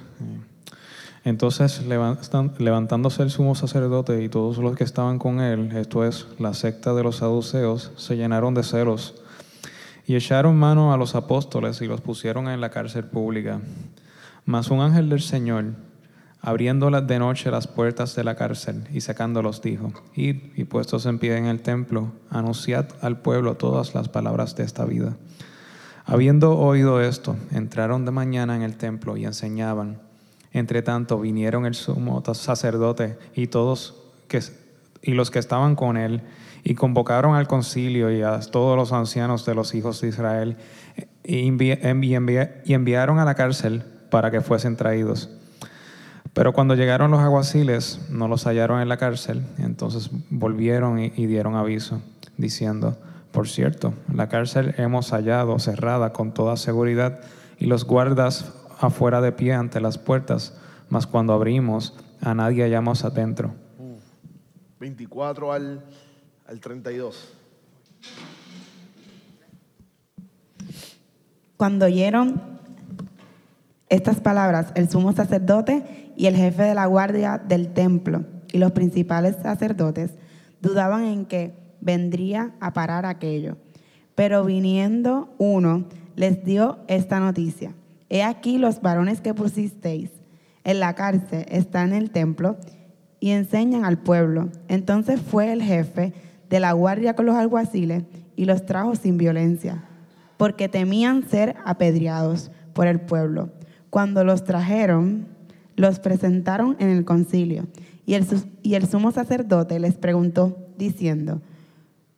[1.24, 6.54] Entonces, levantándose el sumo sacerdote y todos los que estaban con él, esto es, la
[6.54, 9.22] secta de los saduceos, se llenaron de celos
[10.08, 13.62] y echaron mano a los apóstoles y los pusieron en la cárcel pública.
[14.46, 15.66] Mas un ángel del Señor,
[16.42, 21.20] abriendo de noche las puertas de la cárcel y sacándolos, dijo, Id y puestos en
[21.20, 25.16] pie en el templo, anunciad al pueblo todas las palabras de esta vida.
[26.06, 30.00] Habiendo oído esto, entraron de mañana en el templo y enseñaban
[30.54, 33.96] entre tanto vinieron el sumo sacerdote y todos
[34.28, 34.42] que,
[35.02, 36.22] y los que estaban con él
[36.64, 40.58] y convocaron al concilio y a todos los ancianos de los hijos de Israel
[41.24, 45.30] y, y enviaron a la cárcel para que fuesen traídos.
[46.34, 51.26] Pero cuando llegaron los aguaciles, no los hallaron en la cárcel, entonces volvieron y, y
[51.26, 52.02] dieron aviso,
[52.38, 52.98] diciendo,
[53.32, 57.20] por cierto, la cárcel hemos hallado cerrada con toda seguridad
[57.60, 60.58] y los guardas afuera de pie ante las puertas,
[60.90, 63.54] mas cuando abrimos, a nadie hallamos adentro.
[64.80, 65.84] 24 al,
[66.48, 67.34] al 32.
[71.56, 72.42] Cuando oyeron
[73.90, 78.74] estas palabras, el sumo sacerdote y el jefe de la guardia del templo y los
[78.74, 80.12] principales sacerdotes
[80.62, 83.58] dudaban en que vendría a parar aquello.
[84.14, 87.74] Pero viniendo uno, les dio esta noticia.
[88.08, 90.12] He aquí los varones que pusisteis
[90.64, 92.56] en la cárcel están en el templo
[93.20, 94.50] y enseñan al pueblo.
[94.68, 96.14] Entonces fue el jefe
[96.52, 98.04] de la guardia con los alguaciles
[98.36, 99.86] y los trajo sin violencia,
[100.38, 103.50] porque temían ser apedreados por el pueblo.
[103.90, 105.31] Cuando los trajeron,
[105.82, 107.68] los presentaron en el concilio.
[108.06, 108.26] Y el,
[108.62, 111.42] y el sumo sacerdote les preguntó, diciendo,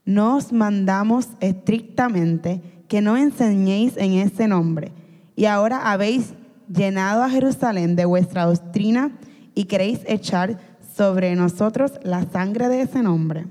[0.06, 4.92] ¿no os mandamos estrictamente que no enseñéis en ese nombre?
[5.36, 6.34] y ahora habéis
[6.74, 9.12] llenado a Jerusalén de vuestra doctrina
[9.56, 10.60] y queréis echar
[10.96, 13.48] sobre nosotros la sangre de ese nombre.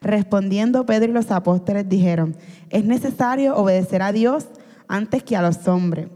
[0.00, 2.36] Respondiendo Pedro y los apóstoles dijeron,
[2.68, 4.46] es necesario obedecer a Dios
[4.86, 6.08] antes que a los hombres.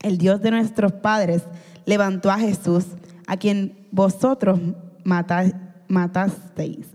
[0.00, 1.42] El Dios de nuestros padres
[1.88, 2.84] levantó a Jesús,
[3.26, 4.60] a quien vosotros
[5.04, 6.86] matasteis,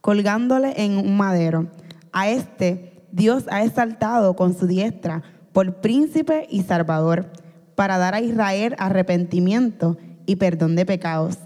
[0.00, 1.68] colgándole en un madero.
[2.10, 5.22] A este Dios ha exaltado con su diestra
[5.52, 7.30] por príncipe y salvador,
[7.76, 11.38] para dar a Israel arrepentimiento y perdón de pecados.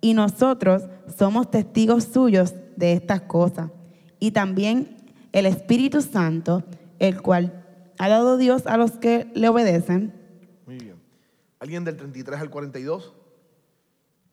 [0.00, 0.82] Y nosotros
[1.16, 3.70] somos testigos suyos de estas cosas.
[4.18, 4.96] Y también
[5.30, 6.64] el Espíritu Santo,
[6.98, 7.64] el cual
[7.98, 10.21] ha dado Dios a los que le obedecen.
[11.62, 13.12] ¿Alguien del 33 al 42?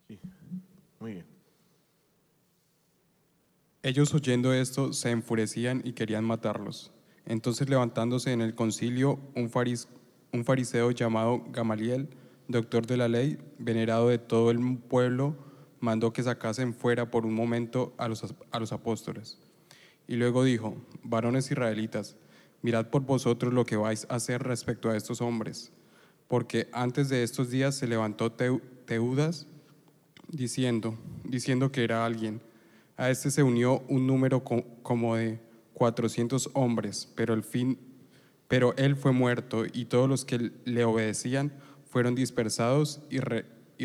[0.07, 0.19] Sí.
[0.99, 1.25] Muy bien.
[3.83, 6.91] Ellos oyendo esto se enfurecían y querían matarlos.
[7.27, 9.51] Entonces levantándose en el concilio un,
[10.43, 12.09] fariseo llamado Gamaliel,
[12.47, 15.35] doctor de la ley, venerado de todo el pueblo,
[15.79, 19.37] mandó que sacasen fuera por un momento a los, a los apóstoles.
[20.07, 22.15] Y luego dijo, varones israelitas,
[22.63, 25.71] mirad por vosotros lo que vais a hacer respecto a estos hombres,
[26.29, 29.47] porque antes de estos días se levantó Teudas
[30.29, 32.39] diciendo, diciendo que era alguien.
[32.95, 35.39] A este se unió un número como de
[35.73, 37.79] 400 hombres, pero, el fin,
[38.47, 41.51] pero él fue muerto y todos los que le obedecían
[41.89, 43.17] fueron dispersados y,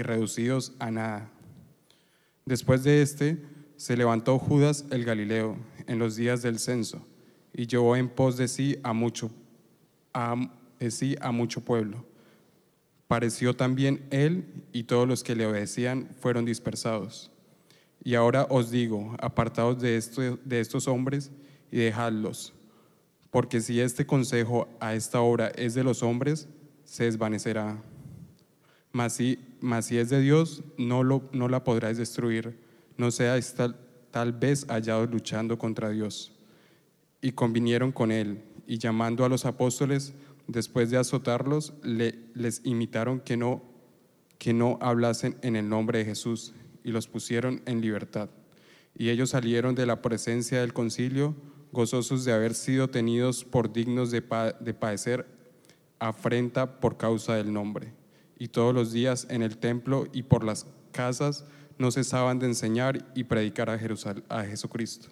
[0.03, 1.31] reducidos a nada.
[2.45, 3.43] Después de este,
[3.77, 7.07] se levantó Judas el Galileo en los días del censo
[7.55, 9.31] y llevó en pos de sí a mucho,
[10.13, 10.35] a,
[10.91, 12.05] sí a mucho pueblo.
[13.15, 17.31] Pareció también él y todos los que le obedecían fueron dispersados.
[18.03, 21.31] Y ahora os digo, apartados de, de estos hombres
[21.71, 22.55] y dejadlos,
[23.31, 26.49] porque si este consejo a esta hora es de los hombres,
[26.83, 27.81] se desvanecerá.
[28.91, 29.39] Mas si,
[29.83, 32.59] si es de Dios, no, lo, no la podráis destruir,
[32.97, 33.77] no seáis tal,
[34.11, 36.33] tal vez hallados luchando contra Dios.
[37.21, 40.15] Y convinieron con él, y llamando a los apóstoles,
[40.47, 43.63] después de azotarlos, le, les imitaron que no,
[44.39, 48.29] que no hablasen en el nombre de Jesús, y los pusieron en libertad.
[48.95, 51.35] Y ellos salieron de la presencia del concilio
[51.73, 55.27] gozosos de haber sido tenidos por dignos de padecer
[55.99, 57.93] afrenta por causa del nombre.
[58.39, 61.47] Y todos los días en el templo y por las casas
[61.79, 65.09] no cesaban de enseñar y predicar a, Jerusal- a Jesucristo.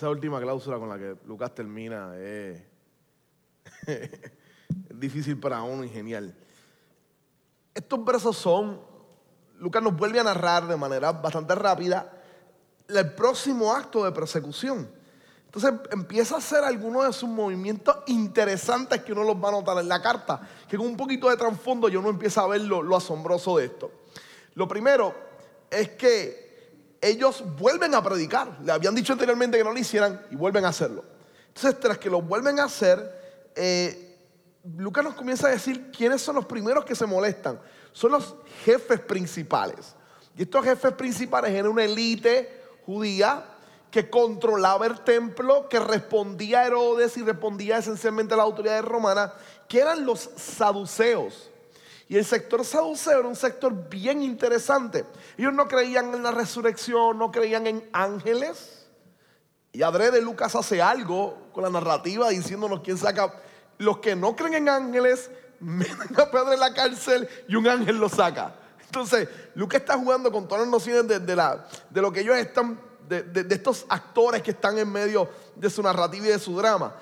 [0.00, 2.62] Esa última cláusula con la que Lucas termina es,
[4.94, 6.34] difícil para uno y genial.
[7.74, 8.80] Estos versos son,
[9.58, 12.10] Lucas nos vuelve a narrar de manera bastante rápida
[12.88, 14.90] el próximo acto de persecución.
[15.44, 19.76] Entonces empieza a hacer algunos de sus movimientos interesantes que uno los va a notar
[19.76, 22.82] en la carta, que con un poquito de trasfondo yo no empieza a ver lo,
[22.82, 23.90] lo asombroso de esto.
[24.54, 25.14] Lo primero
[25.70, 26.49] es que
[27.00, 28.58] ellos vuelven a predicar.
[28.62, 31.04] Le habían dicho anteriormente que no lo hicieran y vuelven a hacerlo.
[31.48, 34.16] Entonces, tras que lo vuelven a hacer, eh,
[34.76, 37.60] Lucas nos comienza a decir quiénes son los primeros que se molestan.
[37.92, 39.94] Son los jefes principales.
[40.36, 43.44] Y estos jefes principales eran una élite judía
[43.90, 49.32] que controlaba el templo, que respondía a Herodes y respondía esencialmente a las autoridades romanas,
[49.68, 51.49] que eran los saduceos.
[52.10, 55.04] Y el sector saduceo era un sector bien interesante.
[55.38, 58.88] Ellos no creían en la resurrección, no creían en ángeles.
[59.70, 63.32] Y adrede Lucas hace algo con la narrativa diciéndonos quién saca.
[63.78, 65.30] Los que no creen en ángeles,
[65.60, 68.56] meten a Pedro en la cárcel y un ángel lo saca.
[68.86, 72.36] Entonces, Lucas está jugando con todas las nociones de, de la, de lo que ellos
[72.36, 72.76] están,
[73.08, 76.56] de, de- de estos actores que están en medio de su narrativa y de su
[76.56, 76.92] drama.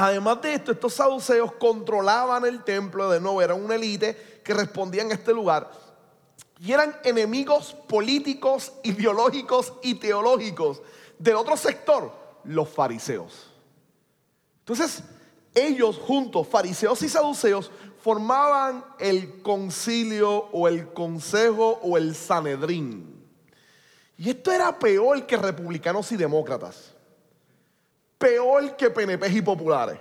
[0.00, 5.10] Además de esto, estos saduceos controlaban el templo, de nuevo, eran una élite que respondían
[5.10, 5.72] a este lugar.
[6.60, 10.80] Y eran enemigos políticos, ideológicos y teológicos
[11.18, 12.12] del otro sector,
[12.44, 13.50] los fariseos.
[14.60, 15.02] Entonces,
[15.52, 23.20] ellos juntos, fariseos y saduceos, formaban el concilio o el consejo o el sanedrín.
[24.16, 26.94] Y esto era peor que republicanos y demócratas.
[28.18, 29.98] Peor que PNP y populares.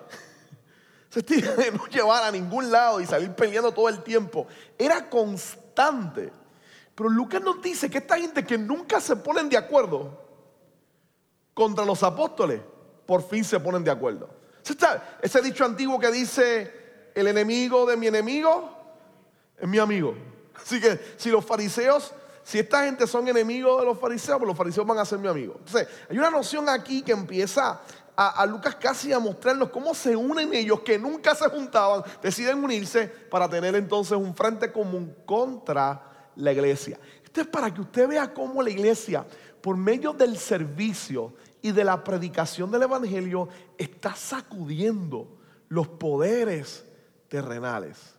[1.09, 4.47] Se estilo de no llevar a ningún lado y salir peleando todo el tiempo.
[4.77, 6.31] Era constante.
[6.95, 10.19] Pero Lucas nos dice que esta gente que nunca se ponen de acuerdo
[11.53, 12.59] contra los apóstoles,
[13.05, 14.29] por fin se ponen de acuerdo.
[14.67, 18.69] Está- Ese dicho antiguo que dice, el enemigo de mi enemigo
[19.57, 20.15] es mi amigo.
[20.55, 22.13] Así que si los fariseos,
[22.43, 25.27] si esta gente son enemigos de los fariseos, pues los fariseos van a ser mi
[25.27, 25.55] amigo.
[25.59, 27.79] Entonces, hay una noción aquí que empieza
[28.17, 33.07] a, Lucas casi a mostrarnos cómo se unen ellos que nunca se juntaban, deciden unirse
[33.07, 36.99] para tener entonces un frente común contra la iglesia.
[37.23, 39.23] Esto es para que usted vea cómo la iglesia,
[39.61, 45.37] por medio del servicio y de la predicación del evangelio, está sacudiendo
[45.69, 46.85] los poderes
[47.27, 48.15] terrenales.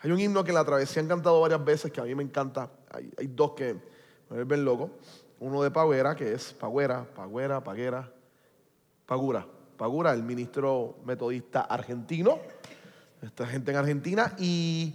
[0.00, 2.22] Hay un himno que en la travesía han cantado varias veces que a mí me
[2.22, 2.70] encanta.
[2.90, 4.90] Hay, hay dos que me vuelven loco.
[5.38, 8.13] Uno de Pagüera, que es Pagüera, Pagüera, Paguera,
[9.06, 9.46] Pagura.
[9.76, 12.38] Pagura, el ministro metodista argentino.
[13.20, 14.34] Esta gente en Argentina.
[14.38, 14.94] Y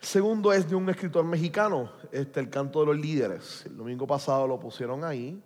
[0.00, 3.64] segundo es de un escritor mexicano, este, El canto de los líderes.
[3.66, 5.40] El domingo pasado lo pusieron ahí.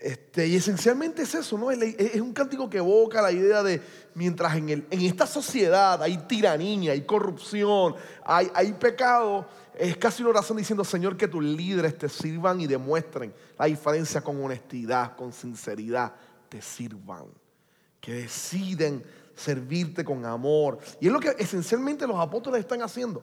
[0.00, 1.70] Este, y esencialmente es eso, ¿no?
[1.70, 3.80] Es, es un cántico que evoca la idea de
[4.14, 7.94] mientras en, el, en esta sociedad hay tiranía, hay corrupción,
[8.24, 9.46] hay, hay pecado,
[9.78, 14.20] es casi una oración diciendo, Señor, que tus líderes te sirvan y demuestren la diferencia
[14.20, 16.12] con honestidad, con sinceridad,
[16.62, 17.26] sirvan,
[18.00, 19.04] que deciden
[19.36, 20.78] servirte con amor.
[21.00, 23.22] Y es lo que esencialmente los apóstoles están haciendo.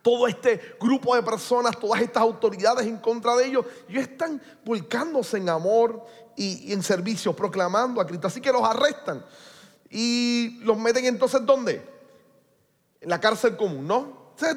[0.00, 5.36] Todo este grupo de personas, todas estas autoridades en contra de ellos, ellos están volcándose
[5.36, 6.06] en amor
[6.36, 8.28] y, en servicio, proclamando a Cristo.
[8.28, 9.24] Así que los arrestan
[9.90, 11.86] y los meten entonces ¿dónde?
[13.00, 14.32] En la cárcel común, ¿no?
[14.36, 14.56] ¿Sabes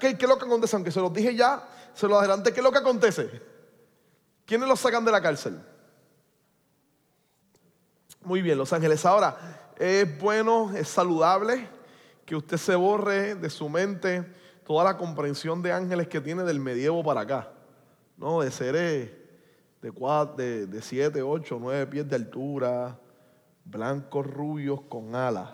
[0.00, 0.76] ¿Qué, qué es lo que acontece?
[0.76, 2.52] Aunque se los dije ya, se los adelanté.
[2.52, 3.42] ¿Qué es lo que acontece?
[4.46, 5.60] ¿Quiénes los sacan de la cárcel?
[8.24, 9.04] Muy bien, Los Ángeles.
[9.04, 9.36] Ahora,
[9.76, 11.68] es bueno, es saludable
[12.24, 14.24] que usted se borre de su mente
[14.64, 17.50] toda la comprensión de ángeles que tiene del medievo para acá,
[18.16, 18.40] ¿no?
[18.40, 19.10] De seres
[19.82, 22.98] de, cuatro, de, de siete, ocho, nueve pies de altura,
[23.66, 25.50] blancos, rubios, con alas.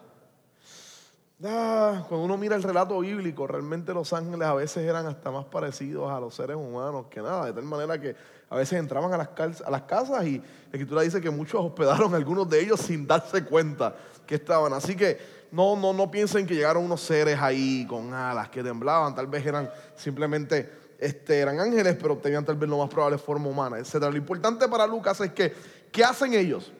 [1.42, 5.46] Ah, cuando uno mira el relato bíblico, realmente los ángeles a veces eran hasta más
[5.46, 8.14] parecidos a los seres humanos que nada, de tal manera que
[8.50, 12.50] a veces entraban a las, casas y la escritura dice que muchos hospedaron a algunos
[12.50, 13.94] de ellos sin darse cuenta
[14.26, 14.72] que estaban.
[14.72, 15.18] Así que
[15.52, 19.46] no, no, no piensen que llegaron unos seres ahí con alas que temblaban, tal vez
[19.46, 23.94] eran simplemente este, eran ángeles, pero tenían tal vez lo más probable forma humana, etc.
[24.10, 25.54] Lo importante para Lucas es que,
[25.92, 26.72] ¿qué hacen ellos?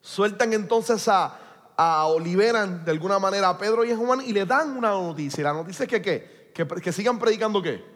[0.00, 1.38] Sueltan entonces a,
[1.76, 4.90] a o liberan de alguna manera a Pedro y a Juan y le dan una
[4.90, 5.40] noticia.
[5.40, 6.50] Y la noticia es que, ¿qué?
[6.52, 7.95] Que, que sigan predicando qué?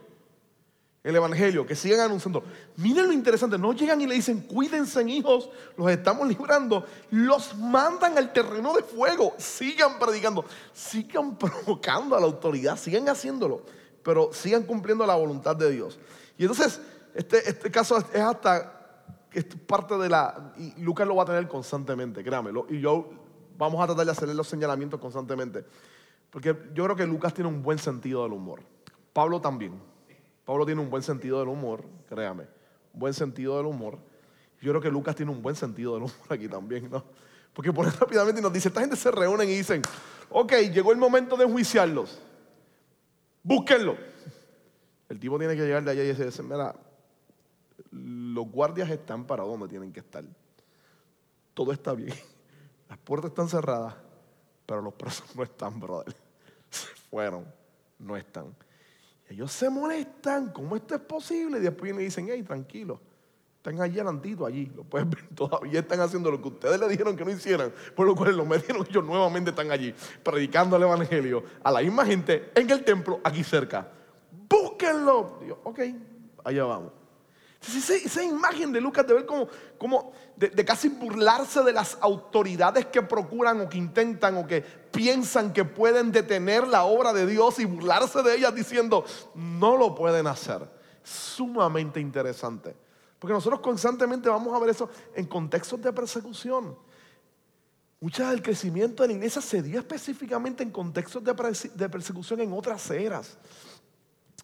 [1.02, 2.44] El Evangelio, que sigan anunciando.
[2.76, 6.84] Miren lo interesante, no llegan y le dicen, cuídense hijos, los estamos librando.
[7.10, 10.44] Los mandan al terreno de fuego, sigan predicando,
[10.74, 13.62] sigan provocando a la autoridad, sigan haciéndolo,
[14.02, 15.98] pero sigan cumpliendo la voluntad de Dios.
[16.36, 16.80] Y entonces,
[17.14, 21.48] este, este caso es hasta, es parte de la, y Lucas lo va a tener
[21.48, 23.08] constantemente, créamelo, y yo
[23.56, 25.64] vamos a tratar de hacerle los señalamientos constantemente,
[26.28, 28.60] porque yo creo que Lucas tiene un buen sentido del humor,
[29.14, 29.90] Pablo también.
[30.50, 32.44] Pablo tiene un buen sentido del humor, créame,
[32.92, 34.00] buen sentido del humor.
[34.60, 37.04] Yo creo que Lucas tiene un buen sentido del humor aquí también, ¿no?
[37.52, 39.80] Porque pone rápidamente y nos dice, esta gente se reúnen y dicen,
[40.28, 42.20] ok, llegó el momento de enjuiciarlos.
[43.44, 43.96] Búsquenlo.
[45.08, 46.74] El tipo tiene que llegar de allá y decir, mira,
[47.92, 50.24] los guardias están para donde tienen que estar.
[51.54, 52.16] Todo está bien.
[52.88, 53.94] Las puertas están cerradas,
[54.66, 56.12] pero los presos no están, brother.
[56.70, 57.46] Se fueron,
[58.00, 58.52] no están.
[59.30, 61.58] Ellos se molestan, ¿cómo esto es posible?
[61.58, 63.00] Y después me dicen, hey, tranquilo,
[63.58, 67.16] están allí adelantito, allí, lo pueden ver, todavía están haciendo lo que ustedes le dijeron
[67.16, 71.44] que no hicieran, por lo cual los metieron, ellos nuevamente están allí, predicando el Evangelio
[71.62, 73.88] a la misma gente en el templo, aquí cerca.
[74.48, 75.38] Búsquenlo.
[75.40, 75.78] Digo, ok,
[76.42, 76.92] allá vamos.
[77.62, 79.46] Esa, imagen de Lucas de ver como,
[79.78, 85.52] como de, casi burlarse de las autoridades que procuran o que intentan o que piensan
[85.52, 90.26] que pueden detener la obra de Dios y burlarse de ellas diciendo, no lo pueden
[90.26, 90.66] hacer.
[91.04, 92.74] Sumamente interesante.
[93.18, 96.74] Porque nosotros constantemente vamos a ver eso en contextos de persecución.
[98.00, 102.90] Mucha del crecimiento de la iglesia se dio específicamente en contextos de persecución en otras
[102.90, 103.36] eras.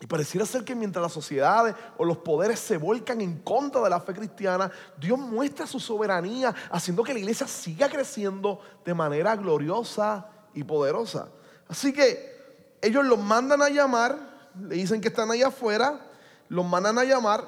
[0.00, 3.90] Y pareciera ser que mientras las sociedades o los poderes se volcan en contra de
[3.90, 9.34] la fe cristiana, Dios muestra su soberanía, haciendo que la iglesia siga creciendo de manera
[9.36, 11.28] gloriosa y poderosa.
[11.68, 12.36] Así que
[12.82, 14.18] ellos los mandan a llamar,
[14.60, 16.00] le dicen que están allá afuera,
[16.48, 17.44] los mandan a llamar,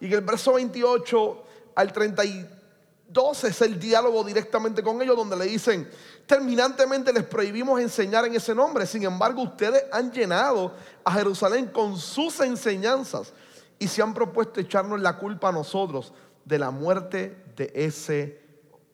[0.00, 1.44] y que el verso 28
[1.76, 5.88] al 32 es el diálogo directamente con ellos, donde le dicen,
[6.26, 8.86] terminantemente les prohibimos enseñar en ese nombre.
[8.86, 10.72] Sin embargo, ustedes han llenado
[11.04, 13.32] a Jerusalén con sus enseñanzas
[13.78, 16.12] y se han propuesto echarnos la culpa a nosotros
[16.44, 18.40] de la muerte de ese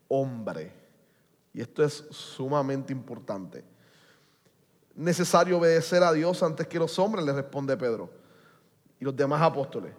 [0.09, 0.73] hombre.
[1.53, 3.65] Y esto es sumamente importante.
[4.95, 8.11] Necesario obedecer a Dios antes que los hombres, le responde Pedro
[9.01, 9.93] y los demás apóstoles.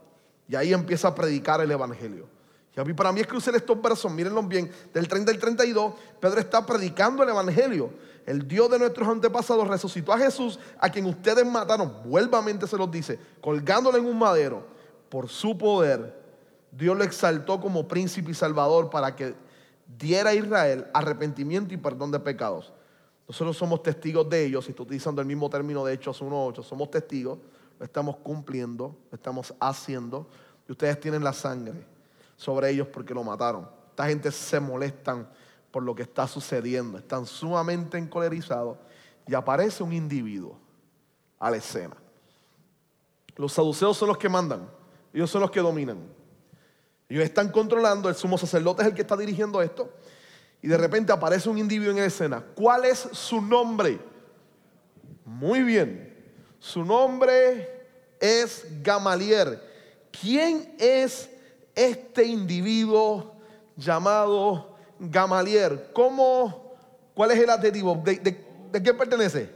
[0.48, 2.28] Y ahí empieza a predicar el Evangelio.
[2.76, 6.66] Y para mí es crucial estos versos, mírenlos bien, del 30 al 32, Pedro está
[6.66, 7.90] predicando el Evangelio.
[8.26, 12.90] El Dios de nuestros antepasados resucitó a Jesús, a quien ustedes mataron, vuelvamente se los
[12.90, 14.64] dice, colgándolo en un madero.
[15.10, 16.16] Por su poder,
[16.72, 19.34] Dios lo exaltó como príncipe y salvador para que
[19.98, 22.72] diera a Israel arrepentimiento y perdón de pecados.
[23.28, 26.92] Nosotros somos testigos de ellos, y estoy utilizando el mismo término de Hechos 1.8, somos
[26.92, 27.40] testigos,
[27.78, 30.28] lo estamos cumpliendo, lo estamos haciendo,
[30.68, 31.99] y ustedes tienen la sangre
[32.40, 33.68] sobre ellos porque lo mataron.
[33.90, 35.28] Esta gente se molestan
[35.72, 38.78] por lo que está sucediendo, están sumamente encolerizados
[39.28, 40.58] y aparece un individuo
[41.38, 41.98] a la escena.
[43.36, 44.70] Los saduceos son los que mandan,
[45.14, 46.00] ellos son los que dominan.
[47.10, 49.92] Ellos están controlando, el sumo sacerdote es el que está dirigiendo esto.
[50.62, 52.42] Y de repente aparece un individuo en la escena.
[52.56, 54.00] ¿Cuál es su nombre?
[55.26, 56.16] Muy bien.
[56.58, 57.86] Su nombre
[58.18, 59.60] es Gamaliel.
[60.22, 61.30] ¿Quién es
[61.80, 63.36] este individuo
[63.78, 65.82] llamado Gamaliel.
[65.94, 66.76] ¿Cómo,
[67.14, 68.02] ¿Cuál es el adjetivo?
[68.04, 68.16] ¿De,
[68.72, 69.50] de, qué pertenece?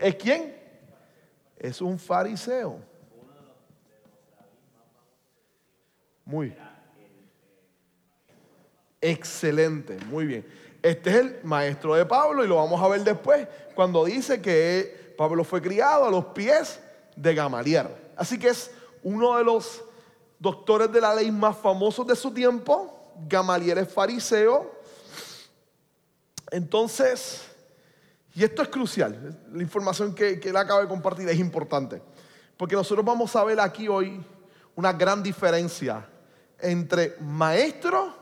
[0.00, 0.56] ¿Es quién?
[1.58, 2.80] Es un fariseo.
[6.24, 6.52] Muy
[9.00, 10.46] excelente, muy bien.
[10.82, 15.14] Este es el maestro de Pablo y lo vamos a ver después cuando dice que
[15.16, 16.80] Pablo fue criado a los pies
[17.14, 17.88] de Gamaliel.
[18.16, 18.70] Así que es
[19.06, 19.84] uno de los
[20.36, 23.14] doctores de la ley más famosos de su tiempo.
[23.28, 24.80] Gamaliel es fariseo.
[26.50, 27.46] Entonces,
[28.34, 32.02] y esto es crucial, la información que, que él acaba de compartir es importante,
[32.56, 34.20] porque nosotros vamos a ver aquí hoy
[34.74, 36.04] una gran diferencia
[36.58, 38.12] entre maestro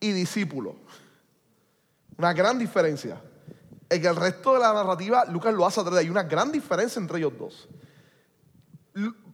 [0.00, 0.74] y discípulo.
[2.18, 3.22] Una gran diferencia.
[3.88, 7.18] En el resto de la narrativa, Lucas lo hace a Hay una gran diferencia entre
[7.18, 7.68] ellos dos.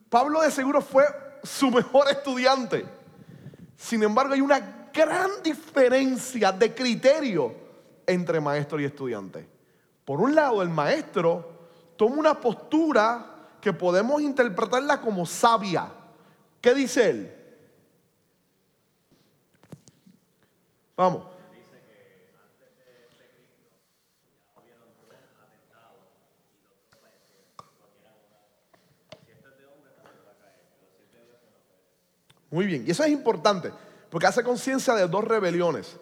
[0.09, 1.05] Pablo de seguro fue
[1.43, 2.87] su mejor estudiante.
[3.77, 7.55] Sin embargo, hay una gran diferencia de criterio
[8.07, 9.47] entre maestro y estudiante.
[10.05, 11.59] Por un lado, el maestro
[11.97, 13.27] toma una postura
[13.61, 15.93] que podemos interpretarla como sabia.
[16.61, 17.35] ¿Qué dice él?
[20.97, 21.38] Vamos.
[32.59, 33.71] Muy bien, y eso es importante,
[34.11, 35.97] porque hace conciencia de dos rebeliones.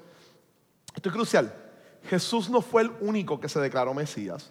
[0.95, 1.55] Esto es crucial.
[2.05, 4.51] Jesús no fue el único que se declaró Mesías.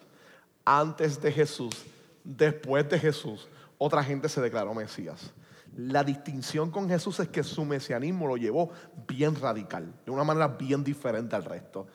[0.64, 1.74] Antes de Jesús,
[2.22, 5.32] después de Jesús, otra gente se declaró Mesías.
[5.76, 8.70] La distinción con Jesús es que su mesianismo lo llevó
[9.08, 11.88] bien radical, de una manera bien diferente al resto.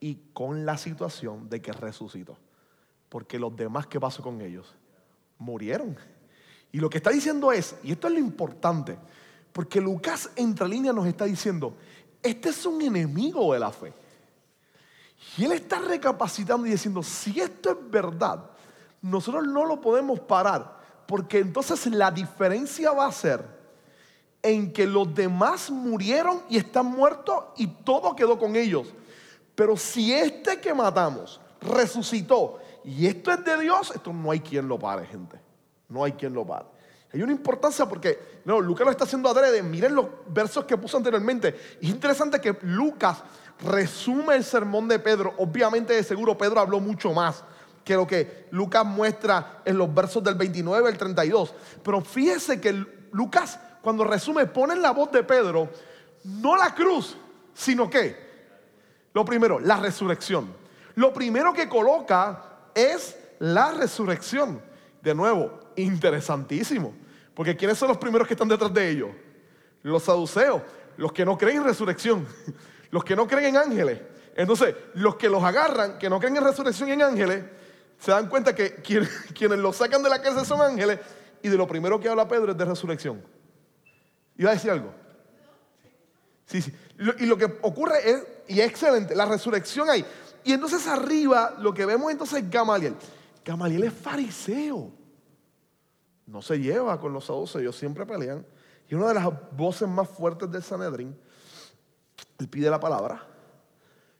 [0.00, 2.36] Y con la situación de que resucitó.
[3.08, 4.74] Porque los demás, ¿qué pasó con ellos?
[5.38, 5.96] Murieron.
[6.72, 8.98] Y lo que está diciendo es, y esto es lo importante,
[9.52, 11.74] porque Lucas entre líneas nos está diciendo,
[12.22, 13.92] este es un enemigo de la fe.
[15.36, 18.50] Y él está recapacitando y diciendo, si esto es verdad,
[19.00, 23.44] nosotros no lo podemos parar, porque entonces la diferencia va a ser
[24.42, 28.88] en que los demás murieron y están muertos y todo quedó con ellos.
[29.54, 34.66] Pero si este que matamos resucitó y esto es de Dios, esto no hay quien
[34.66, 35.40] lo pare, gente.
[35.88, 36.66] No hay quien lo pare.
[37.12, 39.62] Hay una importancia porque, no, Lucas lo está haciendo adrede.
[39.62, 41.76] Miren los versos que puso anteriormente.
[41.80, 43.18] Es interesante que Lucas
[43.62, 45.34] resume el sermón de Pedro.
[45.38, 47.44] Obviamente, de seguro, Pedro habló mucho más
[47.84, 51.54] que lo que Lucas muestra en los versos del 29 al 32.
[51.82, 52.72] Pero fíjese que
[53.12, 55.68] Lucas, cuando resume, pone en la voz de Pedro,
[56.24, 57.16] no la cruz,
[57.52, 58.16] sino que,
[59.12, 60.54] lo primero, la resurrección.
[60.94, 64.62] Lo primero que coloca es la resurrección.
[65.02, 66.94] De nuevo, interesantísimo.
[67.34, 69.10] Porque ¿quiénes son los primeros que están detrás de ellos?
[69.82, 70.62] Los saduceos,
[70.96, 72.26] los que no creen en resurrección,
[72.90, 74.00] los que no creen en ángeles.
[74.34, 77.44] Entonces, los que los agarran, que no creen en resurrección y en ángeles,
[77.98, 78.74] se dan cuenta que
[79.34, 80.98] quienes, los sacan de la cárcel son ángeles
[81.42, 83.22] y de lo primero que habla Pedro es de resurrección.
[84.36, 84.92] ¿Iba a decir algo?
[86.46, 86.72] Sí, sí.
[87.18, 90.04] Y lo que ocurre es, y es excelente, la resurrección ahí.
[90.44, 92.94] Y entonces arriba lo que vemos entonces es Gamaliel.
[93.44, 95.01] Gamaliel es fariseo
[96.26, 98.46] no se lleva con los saduceos, ellos siempre pelean.
[98.88, 101.16] Y una de las voces más fuertes del Sanedrín,
[102.38, 103.26] él pide la palabra.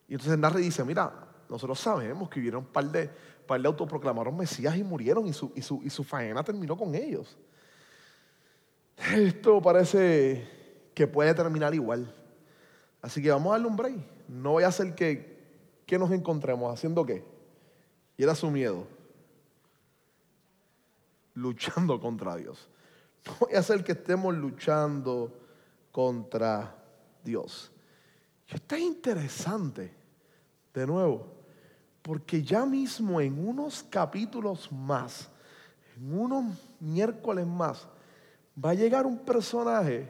[0.09, 1.13] Y entonces Narre dice, mira,
[1.49, 3.11] nosotros sabemos que hubieron un par de,
[3.47, 6.95] par de autoproclamaron Mesías y murieron y su, y, su, y su faena terminó con
[6.95, 7.37] ellos.
[9.15, 10.49] Esto parece
[10.95, 12.15] que puede terminar igual.
[13.01, 13.97] Así que vamos a darle un break.
[14.29, 15.39] No voy a hacer que,
[15.87, 17.25] que nos encontremos haciendo qué.
[18.17, 18.87] Y era su miedo
[21.35, 22.68] luchando contra Dios.
[23.24, 25.33] No voy a hacer que estemos luchando
[25.91, 26.74] contra
[27.22, 27.70] Dios.
[28.49, 29.95] Y esto es interesante,
[30.74, 31.26] de nuevo,
[32.03, 35.28] porque ya mismo en unos capítulos más,
[35.97, 36.45] en unos
[36.80, 37.87] miércoles más,
[38.62, 40.09] va a llegar un personaje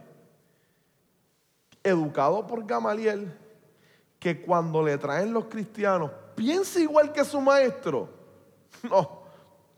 [1.83, 3.37] educado por Gamaliel
[4.19, 8.09] que cuando le traen los cristianos piensa igual que su maestro.
[8.89, 9.23] No,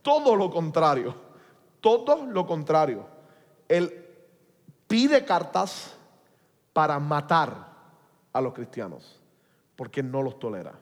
[0.00, 1.23] todo lo contrario.
[1.84, 3.04] Todo lo contrario.
[3.68, 3.92] Él
[4.86, 5.94] pide cartas
[6.72, 7.74] para matar
[8.32, 9.20] a los cristianos,
[9.76, 10.72] porque no los tolera.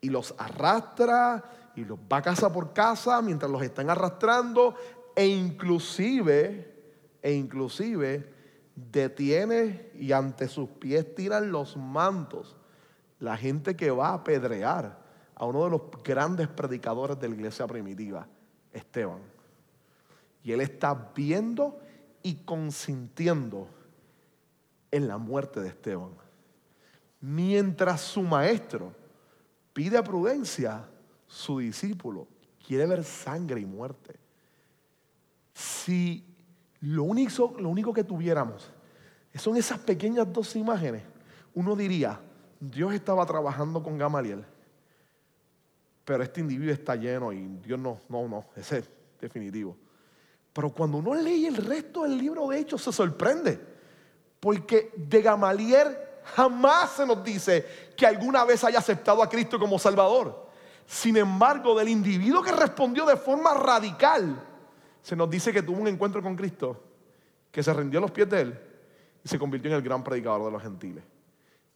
[0.00, 4.76] Y los arrastra y los va casa por casa mientras los están arrastrando
[5.16, 6.74] e inclusive,
[7.20, 8.32] e inclusive
[8.76, 12.54] detiene y ante sus pies tiran los mantos.
[13.18, 14.96] La gente que va a apedrear
[15.34, 18.28] a uno de los grandes predicadores de la iglesia primitiva,
[18.72, 19.35] Esteban.
[20.46, 21.80] Y él está viendo
[22.22, 23.68] y consintiendo
[24.92, 26.12] en la muerte de Esteban.
[27.20, 28.92] Mientras su maestro
[29.72, 30.88] pide a prudencia,
[31.26, 32.28] su discípulo
[32.64, 34.14] quiere ver sangre y muerte.
[35.52, 36.24] Si
[36.80, 38.70] lo único, lo único que tuviéramos
[39.34, 41.02] son esas pequeñas dos imágenes,
[41.54, 42.20] uno diría,
[42.60, 44.44] Dios estaba trabajando con Gamaliel,
[46.04, 48.90] pero este individuo está lleno y Dios no, no, no, ese es
[49.20, 49.76] definitivo.
[50.56, 53.60] Pero cuando uno lee el resto del libro de Hechos se sorprende.
[54.40, 55.94] Porque de Gamaliel
[56.34, 60.48] jamás se nos dice que alguna vez haya aceptado a Cristo como Salvador.
[60.86, 64.42] Sin embargo, del individuo que respondió de forma radical,
[65.02, 66.82] se nos dice que tuvo un encuentro con Cristo,
[67.52, 68.60] que se rindió a los pies de Él
[69.22, 71.04] y se convirtió en el gran predicador de los gentiles.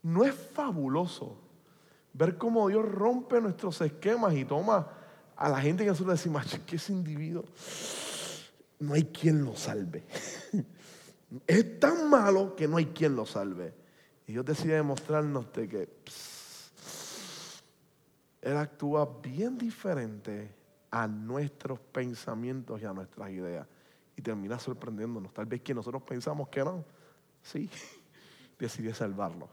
[0.05, 1.37] ¿No es fabuloso
[2.15, 4.89] ver cómo Dios rompe nuestros esquemas y toma
[5.37, 7.45] a la gente que nosotros decimos, que ese individuo
[8.81, 10.05] no hay quien lo salve.
[11.47, 13.73] Es tan malo que no hay quien lo salve.
[14.27, 15.89] Y Dios decide demostrarnos de que
[18.43, 20.53] Él actúa bien diferente
[20.91, 23.65] a nuestros pensamientos y a nuestras ideas.
[24.17, 25.33] Y termina sorprendiéndonos.
[25.33, 26.85] Tal vez que nosotros pensamos que no.
[27.45, 27.71] Sí,
[28.59, 29.49] decide salvarlo.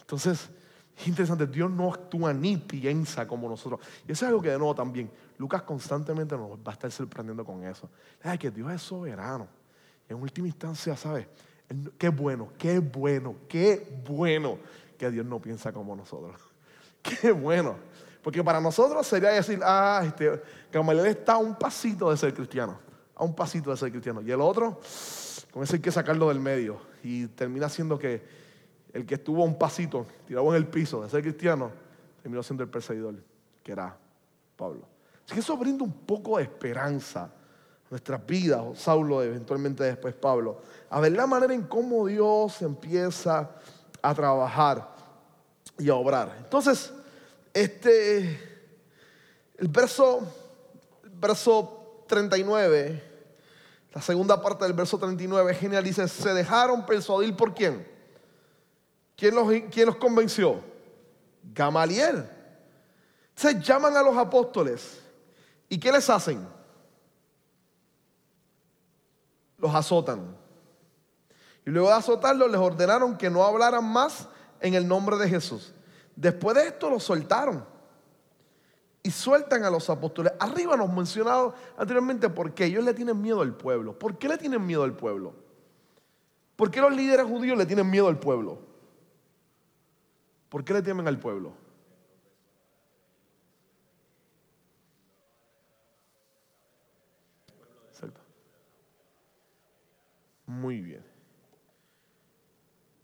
[0.00, 0.48] Entonces,
[0.96, 3.80] es interesante, Dios no actúa ni piensa como nosotros.
[4.08, 7.44] Y eso es algo que de nuevo también, Lucas constantemente nos va a estar sorprendiendo
[7.44, 7.88] con eso.
[8.22, 9.46] Es que Dios es soberano.
[10.08, 11.26] En última instancia, ¿sabes?
[11.98, 14.58] Qué bueno, qué bueno, qué bueno
[14.96, 16.40] que Dios no piensa como nosotros.
[17.02, 17.76] Qué bueno.
[18.22, 22.78] Porque para nosotros sería decir, ah, este, Gamaliel está a un pasito de ser cristiano.
[23.14, 24.20] A un pasito de ser cristiano.
[24.22, 24.80] Y el otro,
[25.52, 26.80] con eso hay que sacarlo del medio.
[27.04, 28.24] Y termina siendo que
[28.92, 31.70] el que estuvo a un pasito, tirado en el piso de ser cristiano,
[32.22, 33.14] terminó siendo el perseguidor,
[33.62, 33.96] que era
[34.56, 34.95] Pablo.
[35.26, 40.14] Así que eso brinda un poco de esperanza a nuestras vidas, o Saulo, eventualmente después
[40.14, 43.50] Pablo, a ver la manera en cómo Dios empieza
[44.00, 44.88] a trabajar
[45.78, 46.32] y a obrar.
[46.38, 46.92] Entonces,
[47.52, 48.20] este,
[49.58, 50.20] el verso,
[51.14, 53.02] verso 39,
[53.92, 57.84] la segunda parte del verso 39 es genial, dice, se dejaron persuadir por quién?
[59.16, 60.60] ¿Quién los, quién los convenció?
[61.42, 62.28] Gamaliel.
[63.34, 65.05] Se llaman a los apóstoles.
[65.68, 66.46] ¿Y qué les hacen?
[69.58, 70.36] Los azotan.
[71.64, 74.28] Y luego de azotarlos les ordenaron que no hablaran más
[74.60, 75.72] en el nombre de Jesús.
[76.14, 77.64] Después de esto los soltaron.
[79.02, 80.32] Y sueltan a los apóstoles.
[80.38, 83.98] Arriba nos mencionado anteriormente por qué ellos le tienen miedo al pueblo.
[83.98, 85.34] ¿Por qué le tienen miedo al pueblo?
[86.56, 88.58] ¿Por qué los líderes judíos le tienen miedo al pueblo?
[90.48, 91.52] ¿Por qué le temen al pueblo?
[100.46, 101.04] Muy bien.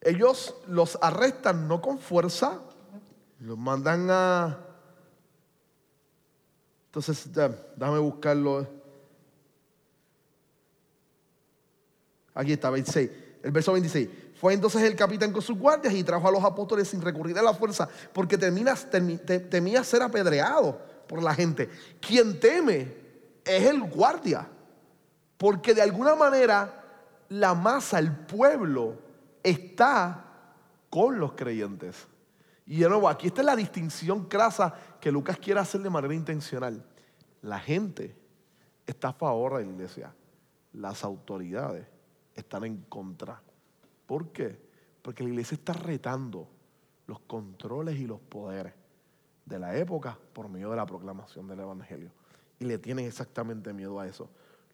[0.00, 2.60] Ellos los arrestan no con fuerza,
[3.40, 4.58] los mandan a...
[6.86, 8.66] Entonces, ya, déjame buscarlo.
[12.34, 13.10] Aquí está, 26.
[13.42, 14.08] El verso 26.
[14.40, 17.42] Fue entonces el capitán con sus guardias y trajo a los apóstoles sin recurrir a
[17.42, 21.68] la fuerza, porque temía, temía ser apedreado por la gente.
[22.00, 22.92] Quien teme
[23.44, 24.48] es el guardia,
[25.36, 26.81] porque de alguna manera
[27.32, 28.98] la masa, el pueblo,
[29.42, 30.26] está
[30.90, 32.06] con los creyentes.
[32.66, 36.84] Y de nuevo, aquí está la distinción crasa que Lucas quiere hacer de manera intencional.
[37.40, 38.14] La gente
[38.86, 40.14] está a favor de la iglesia.
[40.74, 41.86] Las autoridades
[42.34, 43.40] están en contra.
[44.06, 44.60] ¿Por qué?
[45.00, 46.46] Porque la iglesia está retando
[47.06, 48.74] los controles y los poderes
[49.46, 52.10] de la época por medio de la proclamación del Evangelio.
[52.58, 54.28] Y le tienen exactamente miedo a eso.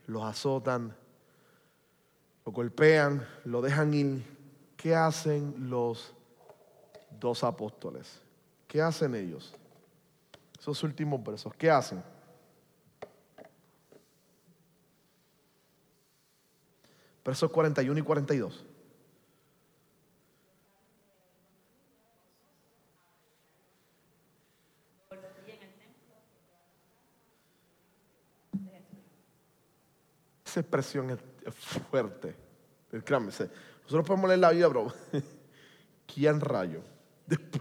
[0.06, 0.94] Los azotan,
[2.48, 4.24] lo golpean, lo dejan ir.
[4.74, 6.14] ¿Qué hacen los
[7.20, 8.22] dos apóstoles?
[8.66, 9.54] ¿Qué hacen ellos?
[10.58, 12.02] Esos últimos versos, ¿qué hacen?
[17.22, 18.64] Versos 41 y 42.
[30.48, 31.54] Esa expresión es
[31.90, 32.34] fuerte.
[33.04, 34.94] Créanme, nosotros podemos leer la Biblia, pero
[36.14, 36.80] ¿quién rayo?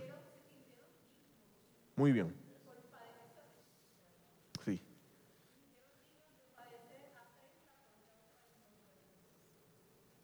[1.98, 2.34] Muy bien.
[4.64, 4.82] Sí.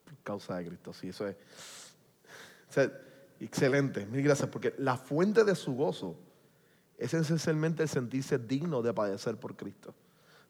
[0.06, 1.36] Por causa de Cristo, sí, eso es.
[3.42, 6.18] excelente, mil gracias, porque la fuente de su gozo
[6.98, 9.94] es esencialmente el sentirse digno de padecer por Cristo.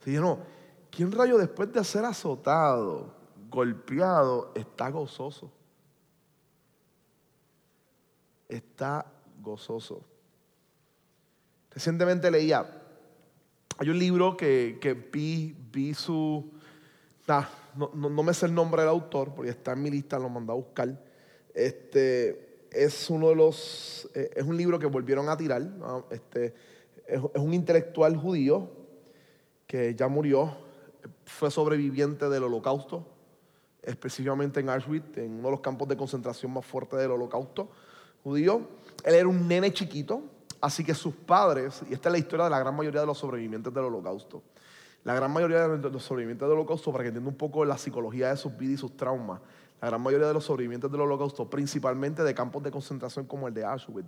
[0.03, 0.62] Si yo no,
[0.95, 3.13] ¿quién rayo después de ser azotado,
[3.49, 5.51] golpeado, está gozoso?
[8.47, 9.05] Está
[9.41, 10.03] gozoso.
[11.71, 12.65] Recientemente leía,
[13.79, 16.51] hay un libro que, vi, vi su,
[17.75, 20.55] no, me sé el nombre del autor, porque está en mi lista, lo mandé a
[20.55, 21.03] buscar.
[21.55, 25.67] Este, es uno de los, eh, es un libro que volvieron a tirar,
[26.11, 26.53] este,
[27.07, 28.69] es, es un intelectual judío
[29.65, 30.62] que ya murió,
[31.25, 33.05] fue sobreviviente del holocausto,
[33.81, 37.69] específicamente en Auschwitz, en uno de los campos de concentración más fuertes del holocausto
[38.23, 38.61] judío.
[39.03, 40.23] Él era un nene chiquito,
[40.61, 43.17] así que sus padres, y esta es la historia de la gran mayoría de los
[43.17, 44.41] sobrevivientes del holocausto,
[45.03, 48.29] la gran mayoría de los sobrevivientes del holocausto, para que entienda un poco la psicología
[48.29, 49.41] de sus vidas y sus traumas,
[49.81, 53.53] la gran mayoría de los sobrevivientes del holocausto, principalmente de campos de concentración como el
[53.53, 54.07] de Auschwitz,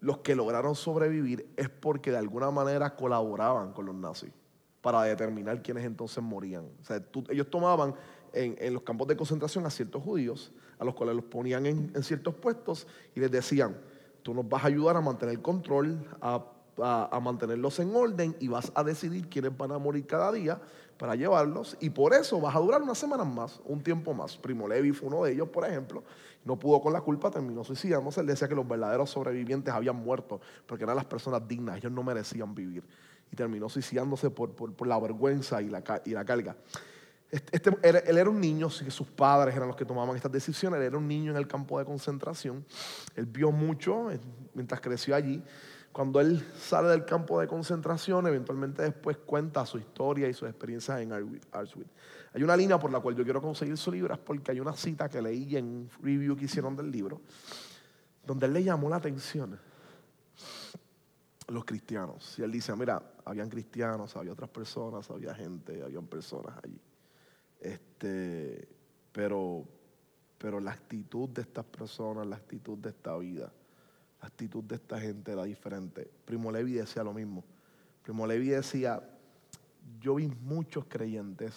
[0.00, 4.32] los que lograron sobrevivir es porque de alguna manera colaboraban con los nazis
[4.88, 6.64] para determinar quiénes entonces morían.
[7.28, 7.94] Ellos tomaban
[8.32, 12.02] en, los campos de concentración a ciertos judíos, a los cuales los ponían en, en
[12.02, 13.76] ciertos puestos y les decían,
[14.22, 16.42] tú nos vas a ayudar a mantener control, a,
[16.82, 20.58] a- a mantenerlos en orden y vas a decidir quiénes van a morir cada día
[20.96, 24.38] para llevarlos y por eso vas a durar unas semanas más, un tiempo más.
[24.38, 26.02] Primo Levi fue uno de ellos, por ejemplo,
[26.46, 28.22] no pudo con la culpa, terminó suicidándose.
[28.22, 32.02] Él decía que los verdaderos sobrevivientes habían muerto porque eran las personas dignas, ellos no
[32.02, 32.84] merecían vivir.
[33.32, 36.56] Y terminó suicidándose por, por- la vergüenza y la, y la carga.
[37.30, 40.32] Este, este- él era un niño, así que sus padres eran los que tomaban estas
[40.32, 40.80] decisiones.
[40.80, 42.64] Él era un niño en el campo de concentración.
[43.14, 44.18] Él vio mucho eh,
[44.54, 45.42] mientras creció allí.
[45.92, 51.00] Cuando él sale del campo de concentración, eventualmente después cuenta su historia y sus experiencias
[51.00, 51.90] en Auschwitz-.
[52.34, 54.74] Hay una línea por la cual yo quiero conseguir su libro, es porque hay una
[54.74, 57.20] cita que leí en un review que hicieron del libro,
[58.24, 59.58] donde él le llamó la atención
[61.48, 62.38] los cristianos.
[62.38, 66.80] Y él dice, mira, habían cristianos, había otras personas, había gente, habían personas allí.
[67.60, 68.68] Este,
[69.12, 69.64] pero,
[70.36, 73.52] pero la actitud de estas personas, la actitud de esta vida,
[74.20, 76.10] la actitud de esta gente era diferente.
[76.24, 77.44] Primo Levi decía lo mismo.
[78.02, 79.02] Primo Levi decía,
[80.00, 81.54] yo vi muchos creyentes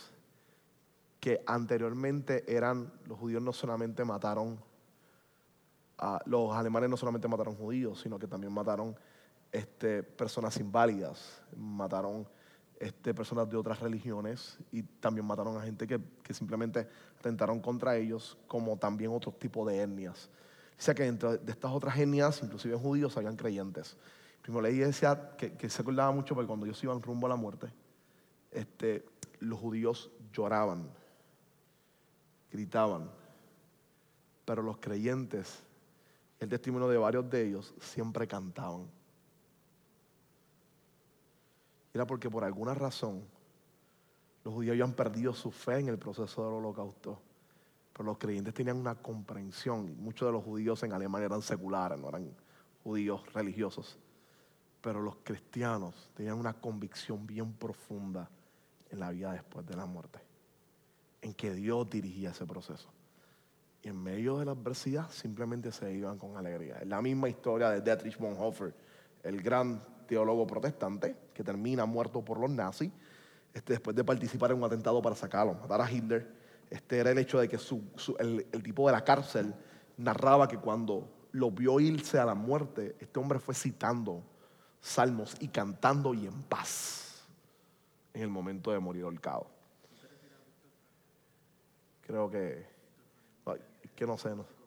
[1.19, 4.59] que anteriormente eran, los judíos no solamente mataron,
[5.97, 8.95] a, los alemanes no solamente mataron judíos, sino que también mataron
[9.51, 12.27] este, personas inválidas, mataron
[12.79, 15.99] este, personas de otras religiones y también mataron a gente que,
[16.33, 16.87] simplemente
[17.19, 20.29] atentaron contra ellos, como también otros tipos de etnias.
[20.77, 23.97] Dice que dentro de estas otras etnias, inclusive judíos, habían creyentes.
[24.41, 27.35] Primo Levi decía que, que se acordaba mucho porque cuando ellos iban rumbo a la
[27.35, 27.67] muerte,
[28.51, 29.05] este,
[29.39, 30.89] los judíos lloraban,
[32.51, 33.11] gritaban,
[34.45, 35.59] pero los creyentes,
[36.39, 38.87] el testimonio de varios de ellos, siempre cantaban.
[41.93, 43.23] Era porque por alguna razón
[44.43, 47.19] los judíos habían perdido su fe en el proceso del holocausto.
[47.93, 49.95] Pero los creyentes tenían una comprensión.
[50.01, 52.31] Muchos de los judíos en Alemania eran seculares, no eran
[52.83, 53.99] judíos religiosos.
[54.81, 58.29] Pero los cristianos tenían una convicción bien profunda
[58.89, 60.19] en la vida después de la muerte.
[61.21, 62.89] En que Dios dirigía ese proceso.
[63.83, 66.77] Y en medio de la adversidad simplemente se iban con alegría.
[66.77, 68.73] Es la misma historia de Dietrich Bonhoeffer,
[69.23, 72.91] el gran teólogo protestante que termina muerto por los nazis
[73.53, 76.41] este, después de participar en un atentado para sacarlo, matar a Hitler.
[76.69, 77.57] Este era el hecho de que
[78.19, 79.53] el, tipo de la cárcel
[79.97, 84.23] narraba que cuando lo vio irse a la muerte, este hombre fue citando
[84.79, 87.25] salmos y cantando y en paz
[88.13, 89.47] en el momento de morir ahorcado.
[92.01, 92.65] Creo que,
[93.95, 94.60] que no sé, no.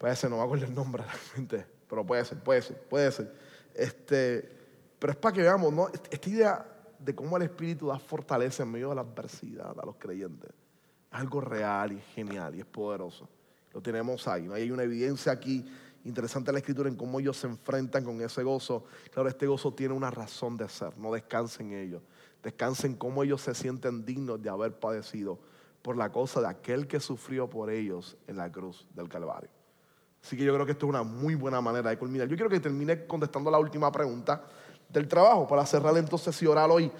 [0.00, 3.34] Puede ser, no me acuerdo el nombre realmente, pero puede ser, puede ser, puede ser.
[3.74, 4.48] Este,
[4.98, 5.88] pero es para que veamos, ¿no?
[5.88, 6.66] Est- Esta idea
[6.98, 10.48] de cómo el Espíritu da fortaleza en medio de la adversidad a los creyentes.
[11.12, 13.28] Es algo real y genial y es poderoso.
[13.74, 14.54] Lo tenemos ahí, ¿no?
[14.54, 15.66] Hay una evidencia aquí
[16.04, 18.84] interesante en la Escritura en cómo ellos se enfrentan con ese gozo.
[19.12, 22.02] Claro, este gozo tiene una razón de ser, no descansen en ellos.
[22.42, 25.38] Descansen en cómo ellos se sienten dignos de haber padecido
[25.82, 29.50] por la cosa de aquel que sufrió por ellos en la cruz del Calvario.
[30.22, 32.28] Así que yo creo que esto es una muy buena manera de culminar.
[32.28, 34.42] Yo quiero que termine contestando la última pregunta
[34.88, 36.90] del trabajo para cerrar entonces y orar hoy.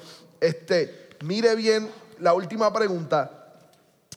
[0.40, 3.40] Este, mire bien la última pregunta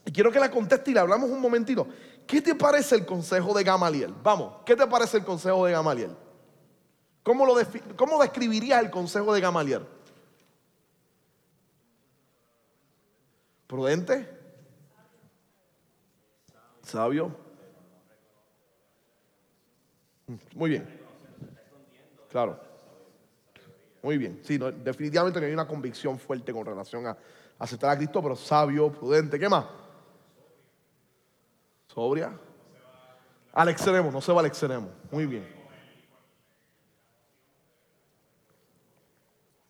[0.06, 1.88] y quiero que la conteste y la hablamos un momentito.
[2.26, 4.14] ¿Qué te parece el consejo de Gamaliel?
[4.24, 6.16] Vamos, ¿qué te parece el consejo de Gamaliel?
[7.22, 7.56] ¿Cómo, lo
[7.96, 9.86] cómo describirías el consejo de Gamaliel?
[13.68, 14.30] ¿Prudente?
[16.84, 17.43] ¿Sabio?
[20.56, 20.88] Muy bien.
[22.30, 22.60] Claro.
[24.02, 24.40] Muy bien.
[24.44, 27.18] Sí, definitivamente no hay una convicción fuerte con relación a
[27.60, 29.40] aceptar a Cristo, pero sabio, prudente.
[29.40, 29.66] ¿Qué más?
[31.88, 32.38] Sobria.
[33.54, 34.90] Al extremo, no se va al extremo.
[35.12, 35.48] Muy bien.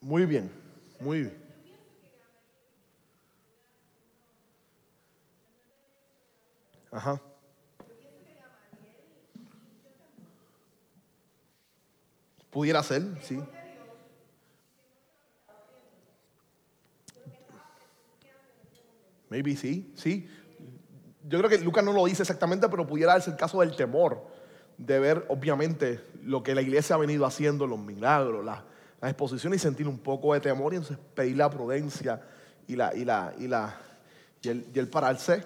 [0.02, 0.52] Muy bien.
[1.00, 1.44] Muy bien.
[6.92, 7.20] Ajá.
[12.54, 13.40] Pudiera ser, sí.
[19.30, 20.30] Maybe sí, sí.
[21.28, 24.24] Yo creo que Lucas no lo dice exactamente, pero pudiera darse el caso del temor,
[24.78, 28.60] de ver obviamente lo que la iglesia ha venido haciendo, los milagros, las,
[29.02, 32.22] exposiciones y sentir un poco de temor y entonces pedir la prudencia
[32.68, 33.76] y, la, y, la, y, la,
[34.42, 35.44] y, el, y el pararse.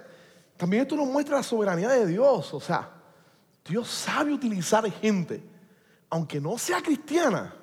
[0.57, 2.91] También esto nos muestra la soberanía de Dios, o sea,
[3.67, 5.41] Dios sabe utilizar gente,
[6.09, 7.53] aunque no sea cristiana,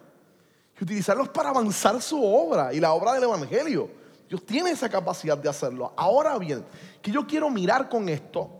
[0.78, 3.90] y utilizarlos para avanzar su obra y la obra del Evangelio.
[4.28, 5.92] Dios tiene esa capacidad de hacerlo.
[5.96, 6.64] Ahora bien,
[7.00, 8.50] que yo quiero mirar con esto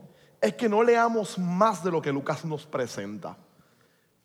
[0.41, 3.37] es que no leamos más de lo que Lucas nos presenta.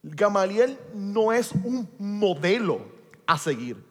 [0.04, 2.82] Gamaliel no es un modelo
[3.26, 3.90] a seguir.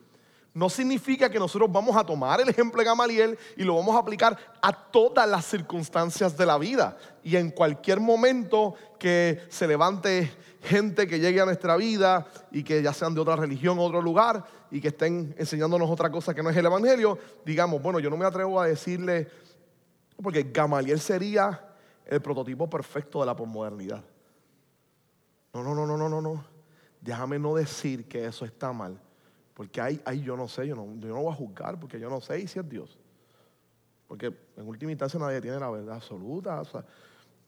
[0.54, 4.00] No significa que nosotros vamos a tomar el ejemplo de Gamaliel y lo vamos a
[4.00, 6.96] aplicar a todas las circunstancias de la vida.
[7.22, 10.32] Y en cualquier momento que se levante
[10.62, 14.44] gente que llegue a nuestra vida y que ya sean de otra religión, otro lugar
[14.70, 18.16] y que estén enseñándonos otra cosa que no es el Evangelio, digamos, bueno, yo no
[18.16, 19.28] me atrevo a decirle,
[20.22, 21.64] porque Gamaliel sería
[22.04, 24.02] el prototipo perfecto de la posmodernidad.
[25.52, 26.44] No, no, no, no, no, no, no.
[27.00, 28.98] Déjame no decir que eso está mal.
[29.54, 32.08] Porque ahí, ahí yo no sé, yo no, yo no voy a juzgar porque yo
[32.08, 32.98] no sé si es Dios.
[34.06, 36.60] Porque en última instancia nadie tiene la verdad absoluta.
[36.60, 36.84] O sea,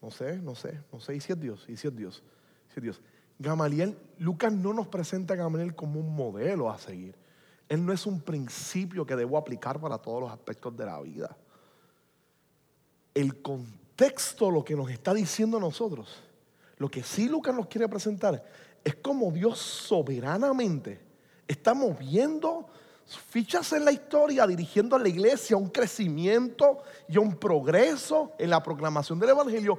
[0.02, 1.16] no sé, no sé, no sé.
[1.16, 1.64] ¿Y si es Dios?
[1.68, 2.22] ¿Y si es Dios?
[2.74, 3.00] Es Dios.
[3.38, 7.14] Gamaliel, Lucas no nos presenta a Gamaliel como un modelo a seguir.
[7.68, 11.36] Él no es un principio que debo aplicar para todos los aspectos de la vida.
[13.14, 16.22] El contexto, lo que nos está diciendo a nosotros,
[16.76, 18.44] lo que sí Lucas nos quiere presentar,
[18.84, 21.00] es como Dios soberanamente
[21.46, 22.68] está moviendo
[23.28, 28.32] fichas en la historia, dirigiendo a la iglesia a un crecimiento y a un progreso
[28.38, 29.78] en la proclamación del Evangelio,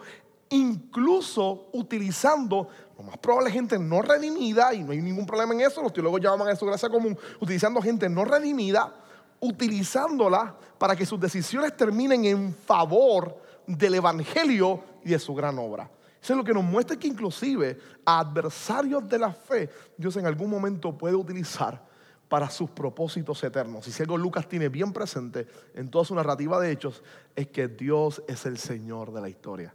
[0.52, 2.68] incluso utilizando
[2.98, 6.22] lo más probable gente no redimida, y no hay ningún problema en eso, los teólogos
[6.22, 8.94] llaman eso gracia común, utilizando gente no redimida,
[9.40, 15.90] utilizándola para que sus decisiones terminen en favor del Evangelio y de su gran obra.
[16.22, 20.28] Eso es lo que nos muestra que inclusive a adversarios de la fe, Dios en
[20.28, 21.84] algún momento puede utilizar
[22.30, 23.88] para sus propósitos eternos.
[23.88, 27.02] Y si algo Lucas tiene bien presente en toda su narrativa de hechos,
[27.36, 29.74] es que Dios es el Señor de la historia.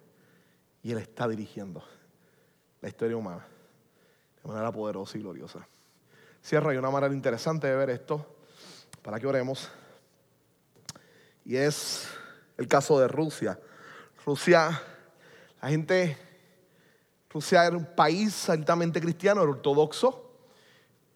[0.86, 1.82] Y Él está dirigiendo
[2.80, 3.44] la historia humana
[4.40, 5.66] de manera poderosa y gloriosa.
[6.40, 8.24] Cierro, hay una manera interesante de ver esto,
[9.02, 9.68] para que oremos.
[11.44, 12.06] Y es
[12.56, 13.58] el caso de Rusia.
[14.24, 14.80] Rusia,
[15.60, 16.16] la gente
[17.30, 20.25] Rusia era un país altamente cristiano, era ortodoxo.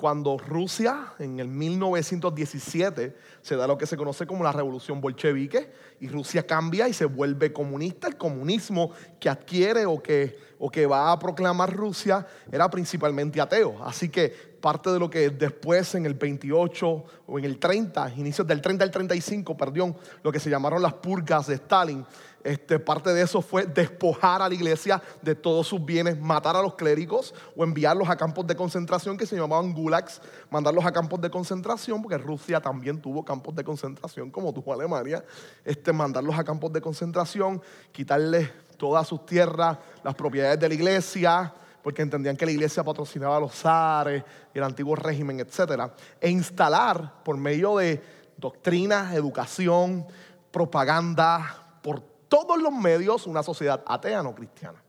[0.01, 5.71] Cuando Rusia, en el 1917, se da lo que se conoce como la revolución bolchevique,
[6.01, 10.87] y Rusia cambia y se vuelve comunista, el comunismo que adquiere o que, o que
[10.87, 13.85] va a proclamar Rusia era principalmente ateo.
[13.85, 18.47] Así que parte de lo que después en el 28 o en el 30, inicios
[18.47, 22.07] del 30 al 35, perdón, lo que se llamaron las purgas de Stalin,
[22.43, 26.63] este, parte de eso fue despojar a la iglesia de todos sus bienes, matar a
[26.63, 31.21] los clérigos o enviarlos a campos de concentración que se llamaban gulags, mandarlos a campos
[31.21, 35.25] de concentración, porque Rusia también tuvo campos de concentración como tuvo Alemania,
[35.65, 37.63] este, mandarlos a campos de concentración,
[37.93, 43.37] quitarles todas sus tierras, las propiedades de la iglesia, porque entendían que la iglesia patrocinaba
[43.37, 44.23] a los zares
[44.55, 45.91] y el antiguo régimen, etc.
[46.21, 48.03] E instalar por medio de
[48.37, 50.07] doctrina, educación,
[50.51, 54.81] propaganda, por todos los medios una sociedad atea no cristiana.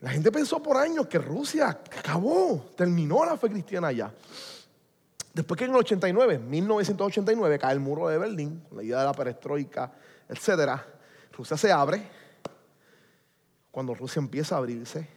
[0.00, 4.14] La gente pensó por años que Rusia acabó, terminó la fe cristiana ya.
[5.34, 9.12] Después que en el 89, 1989, cae el muro de Berlín, la idea de la
[9.12, 9.92] perestroika,
[10.28, 10.80] etc.
[11.32, 12.08] Rusia se abre.
[13.72, 15.08] Cuando Rusia empieza a abrirse,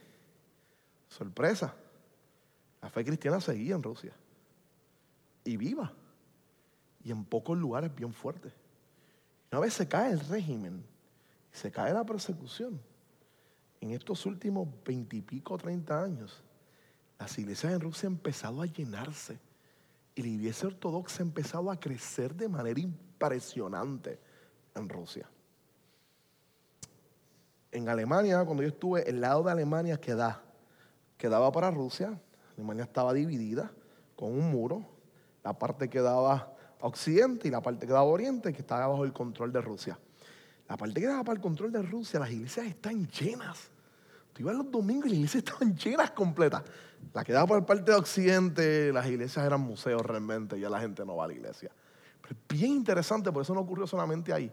[1.08, 1.72] sorpresa,
[2.82, 4.12] la fe cristiana seguía en Rusia.
[5.44, 5.92] Y viva.
[7.04, 8.52] Y en pocos lugares bien fuertes.
[9.52, 10.84] Una vez se cae el régimen,
[11.50, 12.80] se cae la persecución,
[13.80, 16.42] en estos últimos veintipico, treinta años,
[17.18, 19.38] las iglesias en Rusia han empezado a llenarse
[20.14, 24.18] y la iglesia ortodoxa ha empezado a crecer de manera impresionante
[24.74, 25.28] en Rusia.
[27.72, 30.42] En Alemania, cuando yo estuve, el lado de Alemania quedaba,
[31.16, 32.20] quedaba para Rusia,
[32.56, 33.72] Alemania estaba dividida
[34.16, 34.84] con un muro,
[35.42, 36.49] la parte que daba
[36.80, 39.98] occidente y la parte que daba oriente, que estaba bajo el control de Rusia.
[40.68, 43.70] La parte que daba para el control de Rusia, las iglesias están llenas.
[44.32, 46.62] Tú ibas los domingos y las iglesias estaban llenas completas.
[47.12, 51.04] La que daba el parte de occidente, las iglesias eran museos realmente, ya la gente
[51.04, 51.70] no va a la iglesia.
[52.20, 54.52] Pero es bien interesante, por eso no ocurrió solamente ahí.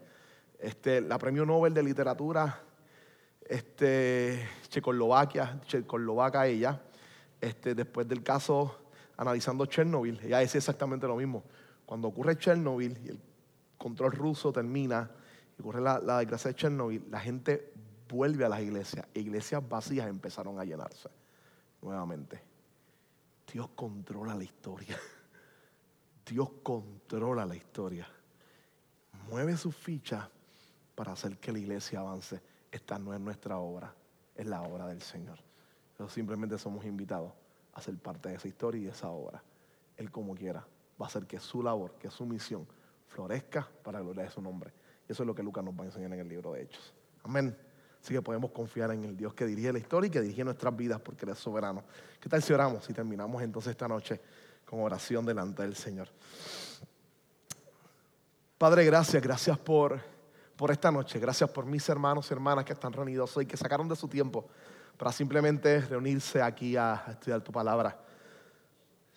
[0.59, 2.61] Este, la premio Nobel de Literatura,
[3.45, 6.81] este, Checoslovaquia, Checoslovaca ella,
[7.39, 8.75] este, después del caso
[9.17, 11.43] analizando Chernobyl, ella decía exactamente lo mismo
[11.87, 13.19] cuando ocurre Chernobyl y el
[13.77, 15.09] control ruso termina
[15.57, 17.71] y ocurre la, desgracia de Chernobyl, la gente
[18.09, 19.07] vuelve a las iglesias.
[19.13, 21.07] Iglesias vacías empezaron a llenarse
[21.81, 22.43] nuevamente.
[23.49, 24.99] Dios controla la historia.
[26.29, 28.05] Dios controla la historia.
[29.29, 30.29] Mueve su ficha
[30.93, 32.41] para hacer que la iglesia avance.
[32.69, 33.95] Esta no es nuestra obra,
[34.35, 35.39] es la obra del Señor.
[35.91, 37.31] Nosotros simplemente somos invitados
[37.71, 39.41] a ser parte de esa historia y de esa obra.
[39.95, 40.67] Él como quiera
[40.99, 42.67] va a hacer que su labor, que su misión
[43.07, 44.73] florezca para la gloria de su nombre.
[45.07, 46.93] Y eso es lo que Lucas nos va a enseñar en el libro de Hechos.
[47.23, 47.57] Amén.
[48.01, 50.75] Así que podemos confiar en el Dios que dirige la historia y que dirige nuestras
[50.75, 51.83] vidas porque Él es soberano.
[52.19, 54.21] ¿Qué tal si oramos y terminamos entonces esta noche
[54.65, 56.07] con oración delante del Señor?
[58.57, 59.99] Padre, gracias, gracias por,
[60.55, 61.19] por esta noche.
[61.19, 64.47] Gracias por mis hermanos y hermanas que están reunidos hoy, que sacaron de su tiempo
[64.97, 67.99] para simplemente reunirse aquí a estudiar tu palabra.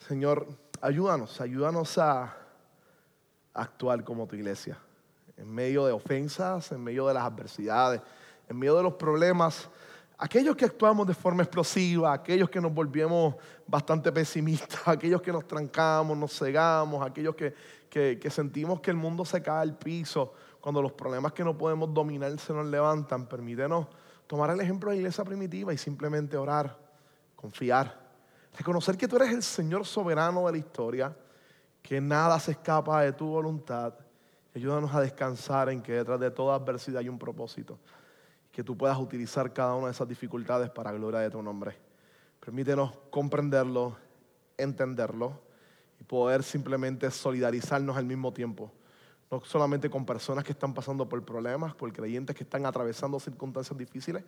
[0.06, 0.46] Señor,
[0.80, 2.36] ayúdanos, ayúdanos a
[3.52, 4.78] actuar como tu iglesia,
[5.36, 8.00] en medio de ofensas, en medio de las adversidades,
[8.48, 9.68] en medio de los problemas.
[10.18, 13.34] Aquellos que actuamos de forma explosiva, aquellos que nos volvemos
[13.66, 17.54] bastante pesimistas, aquellos que nos trancamos, nos cegamos, aquellos que,
[17.88, 21.92] que sentimos que el mundo se cae al piso, cuando los problemas que no podemos
[21.92, 23.86] dominar se nos levantan, permítenos
[24.26, 26.78] tomar el ejemplo de la iglesia primitiva y simplemente orar,
[27.34, 28.09] confiar,
[28.56, 31.16] reconocer que tú eres el Señor soberano de la historia,
[31.82, 33.94] que nada se escapa de tu voluntad.
[34.54, 37.78] Ayúdanos a descansar en que detrás de toda adversidad hay un propósito.
[38.50, 41.76] Que tú puedas utilizar cada una de esas dificultades para gloria de tu nombre.
[42.40, 43.96] Permítenos comprenderlo,
[44.56, 45.40] entenderlo
[46.00, 48.72] y poder simplemente solidarizarnos al mismo tiempo
[49.30, 53.78] no solamente con personas que están pasando por problemas, por creyentes que están atravesando circunstancias
[53.78, 54.24] difíciles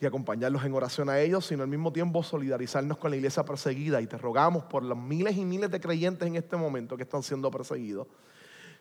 [0.00, 4.00] y acompañarlos en oración a ellos, sino al mismo tiempo solidarizarnos con la iglesia perseguida
[4.00, 7.22] y te rogamos por los miles y miles de creyentes en este momento que están
[7.22, 8.06] siendo perseguidos.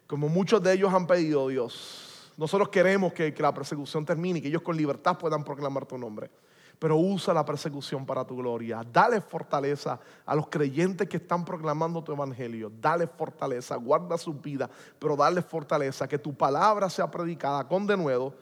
[0.06, 4.48] Como muchos de ellos han pedido Dios, nosotros queremos que, la persecución termine y que
[4.48, 6.30] ellos con libertad puedan proclamar tu nombre
[6.80, 8.84] pero usa la persecución para tu gloria.
[8.94, 12.72] Dale fortaleza a los creyentes que están proclamando tu evangelio.
[12.80, 14.69] Dale fortaleza, guarda su vida,
[14.99, 18.35] pero dale fortaleza, que tu palabra sea predicada con denuedo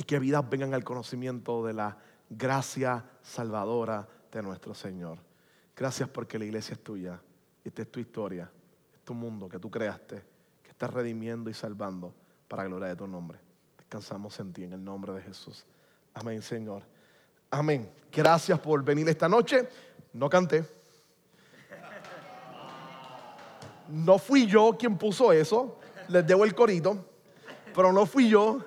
[0.00, 1.94] y que vidas vengan al conocimiento de la
[2.30, 5.18] gracia salvadora de nuestro Señor.
[5.76, 7.20] Gracias porque la iglesia es tuya.
[7.62, 8.50] Esta es tu historia,
[8.94, 10.24] es tu mundo que tú creaste,
[10.62, 12.14] que estás redimiendo y salvando
[12.48, 13.38] para la gloria de tu nombre.
[13.76, 15.66] Descansamos en ti en el nombre de Jesús.
[16.14, 16.82] Amén, Señor.
[17.50, 17.86] Amén.
[18.10, 19.68] Gracias por venir esta noche.
[20.14, 20.64] No canté.
[23.90, 25.78] No fui yo quien puso eso.
[26.08, 27.04] Les debo el corito.
[27.74, 28.64] Pero no fui yo.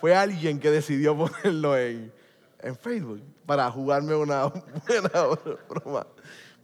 [0.00, 2.12] Fue alguien que decidió ponerlo en,
[2.60, 4.46] en Facebook para jugarme una
[4.86, 5.10] buena
[5.68, 6.06] broma.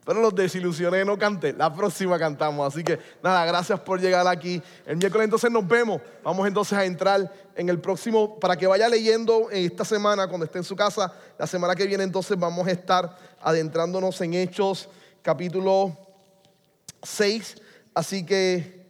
[0.05, 1.53] Pero los desilusioné, no canté.
[1.53, 2.75] La próxima cantamos.
[2.75, 4.61] Así que nada, gracias por llegar aquí.
[4.85, 6.01] El miércoles entonces nos vemos.
[6.25, 10.59] Vamos entonces a entrar en el próximo, para que vaya leyendo esta semana cuando esté
[10.59, 11.13] en su casa.
[11.39, 14.89] La semana que viene entonces vamos a estar adentrándonos en Hechos
[15.23, 15.97] capítulo
[17.05, 17.57] 6.
[17.95, 18.82] Así que,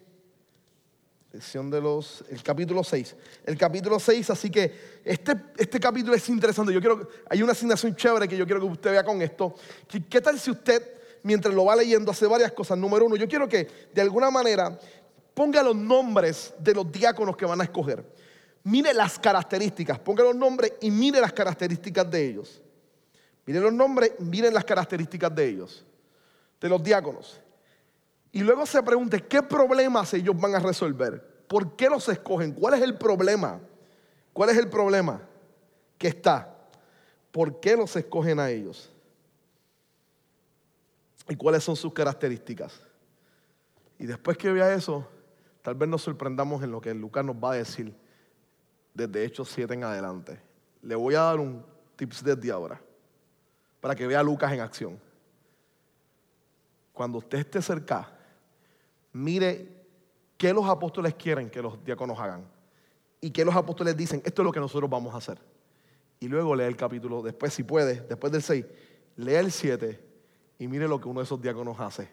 [1.32, 3.16] lección de los, el capítulo 6.
[3.46, 6.72] El capítulo 6, así que este, este capítulo es interesante.
[6.72, 9.54] Yo quiero, hay una asignación chévere que yo quiero que usted vea con esto.
[10.08, 12.78] ¿Qué tal si usted mientras lo va leyendo, hace varias cosas.
[12.78, 14.78] Número uno, yo quiero que de alguna manera
[15.34, 18.04] ponga los nombres de los diáconos que van a escoger.
[18.64, 22.62] Mire las características, ponga los nombres y mire las características de ellos.
[23.44, 25.84] Mire los nombres, miren las características de ellos,
[26.60, 27.40] de los diáconos.
[28.32, 31.44] Y luego se pregunte qué problemas ellos van a resolver.
[31.46, 32.52] ¿Por qué los escogen?
[32.52, 33.60] ¿Cuál es el problema?
[34.32, 35.20] ¿Cuál es el problema
[35.98, 36.56] que está?
[37.30, 38.92] ¿Por qué los escogen a ellos?
[41.28, 42.80] y cuáles son sus características.
[43.98, 45.08] Y después que vea eso,
[45.62, 47.94] tal vez nos sorprendamos en lo que Lucas nos va a decir
[48.92, 50.40] desde Hechos 7 en adelante.
[50.82, 51.64] Le voy a dar un
[51.96, 52.80] tips desde ahora
[53.80, 55.00] para que vea a Lucas en acción.
[56.92, 58.12] Cuando usted esté cerca,
[59.12, 59.84] mire
[60.36, 62.46] qué los apóstoles quieren que los diáconos hagan
[63.20, 65.38] y qué los apóstoles dicen, esto es lo que nosotros vamos a hacer.
[66.18, 68.64] Y luego lee el capítulo, después si puede, después del 6,
[69.16, 70.00] lee el 7
[70.58, 72.08] y mire lo que uno de esos diáconos hace.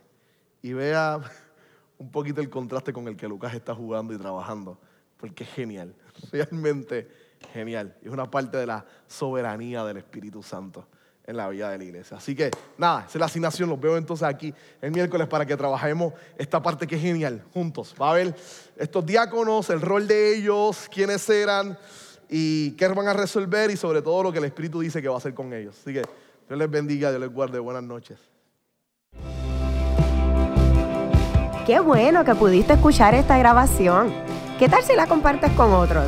[0.62, 1.20] Y vea
[1.98, 4.80] un poquito el contraste con el que Lucas está jugando y trabajando.
[5.18, 5.96] Porque es genial,
[6.32, 7.08] realmente
[7.54, 7.98] genial.
[8.02, 10.88] Es una parte de la soberanía del Espíritu Santo
[11.30, 12.18] en la vida de la iglesia.
[12.18, 13.70] Así que nada, esa es la asignación.
[13.70, 14.52] Los veo entonces aquí
[14.82, 17.96] el miércoles para que trabajemos esta parte que es genial juntos.
[18.02, 18.36] Va a ver
[18.76, 21.78] estos diáconos, el rol de ellos, quiénes eran
[22.28, 25.16] y qué van a resolver y sobre todo lo que el Espíritu dice que va
[25.16, 25.78] a hacer con ellos.
[25.80, 26.02] Así que
[26.48, 27.60] Dios les bendiga, Dios les guarde.
[27.60, 28.18] Buenas noches.
[31.68, 34.12] Qué bueno que pudiste escuchar esta grabación.
[34.58, 36.08] ¿Qué tal si la compartes con otros?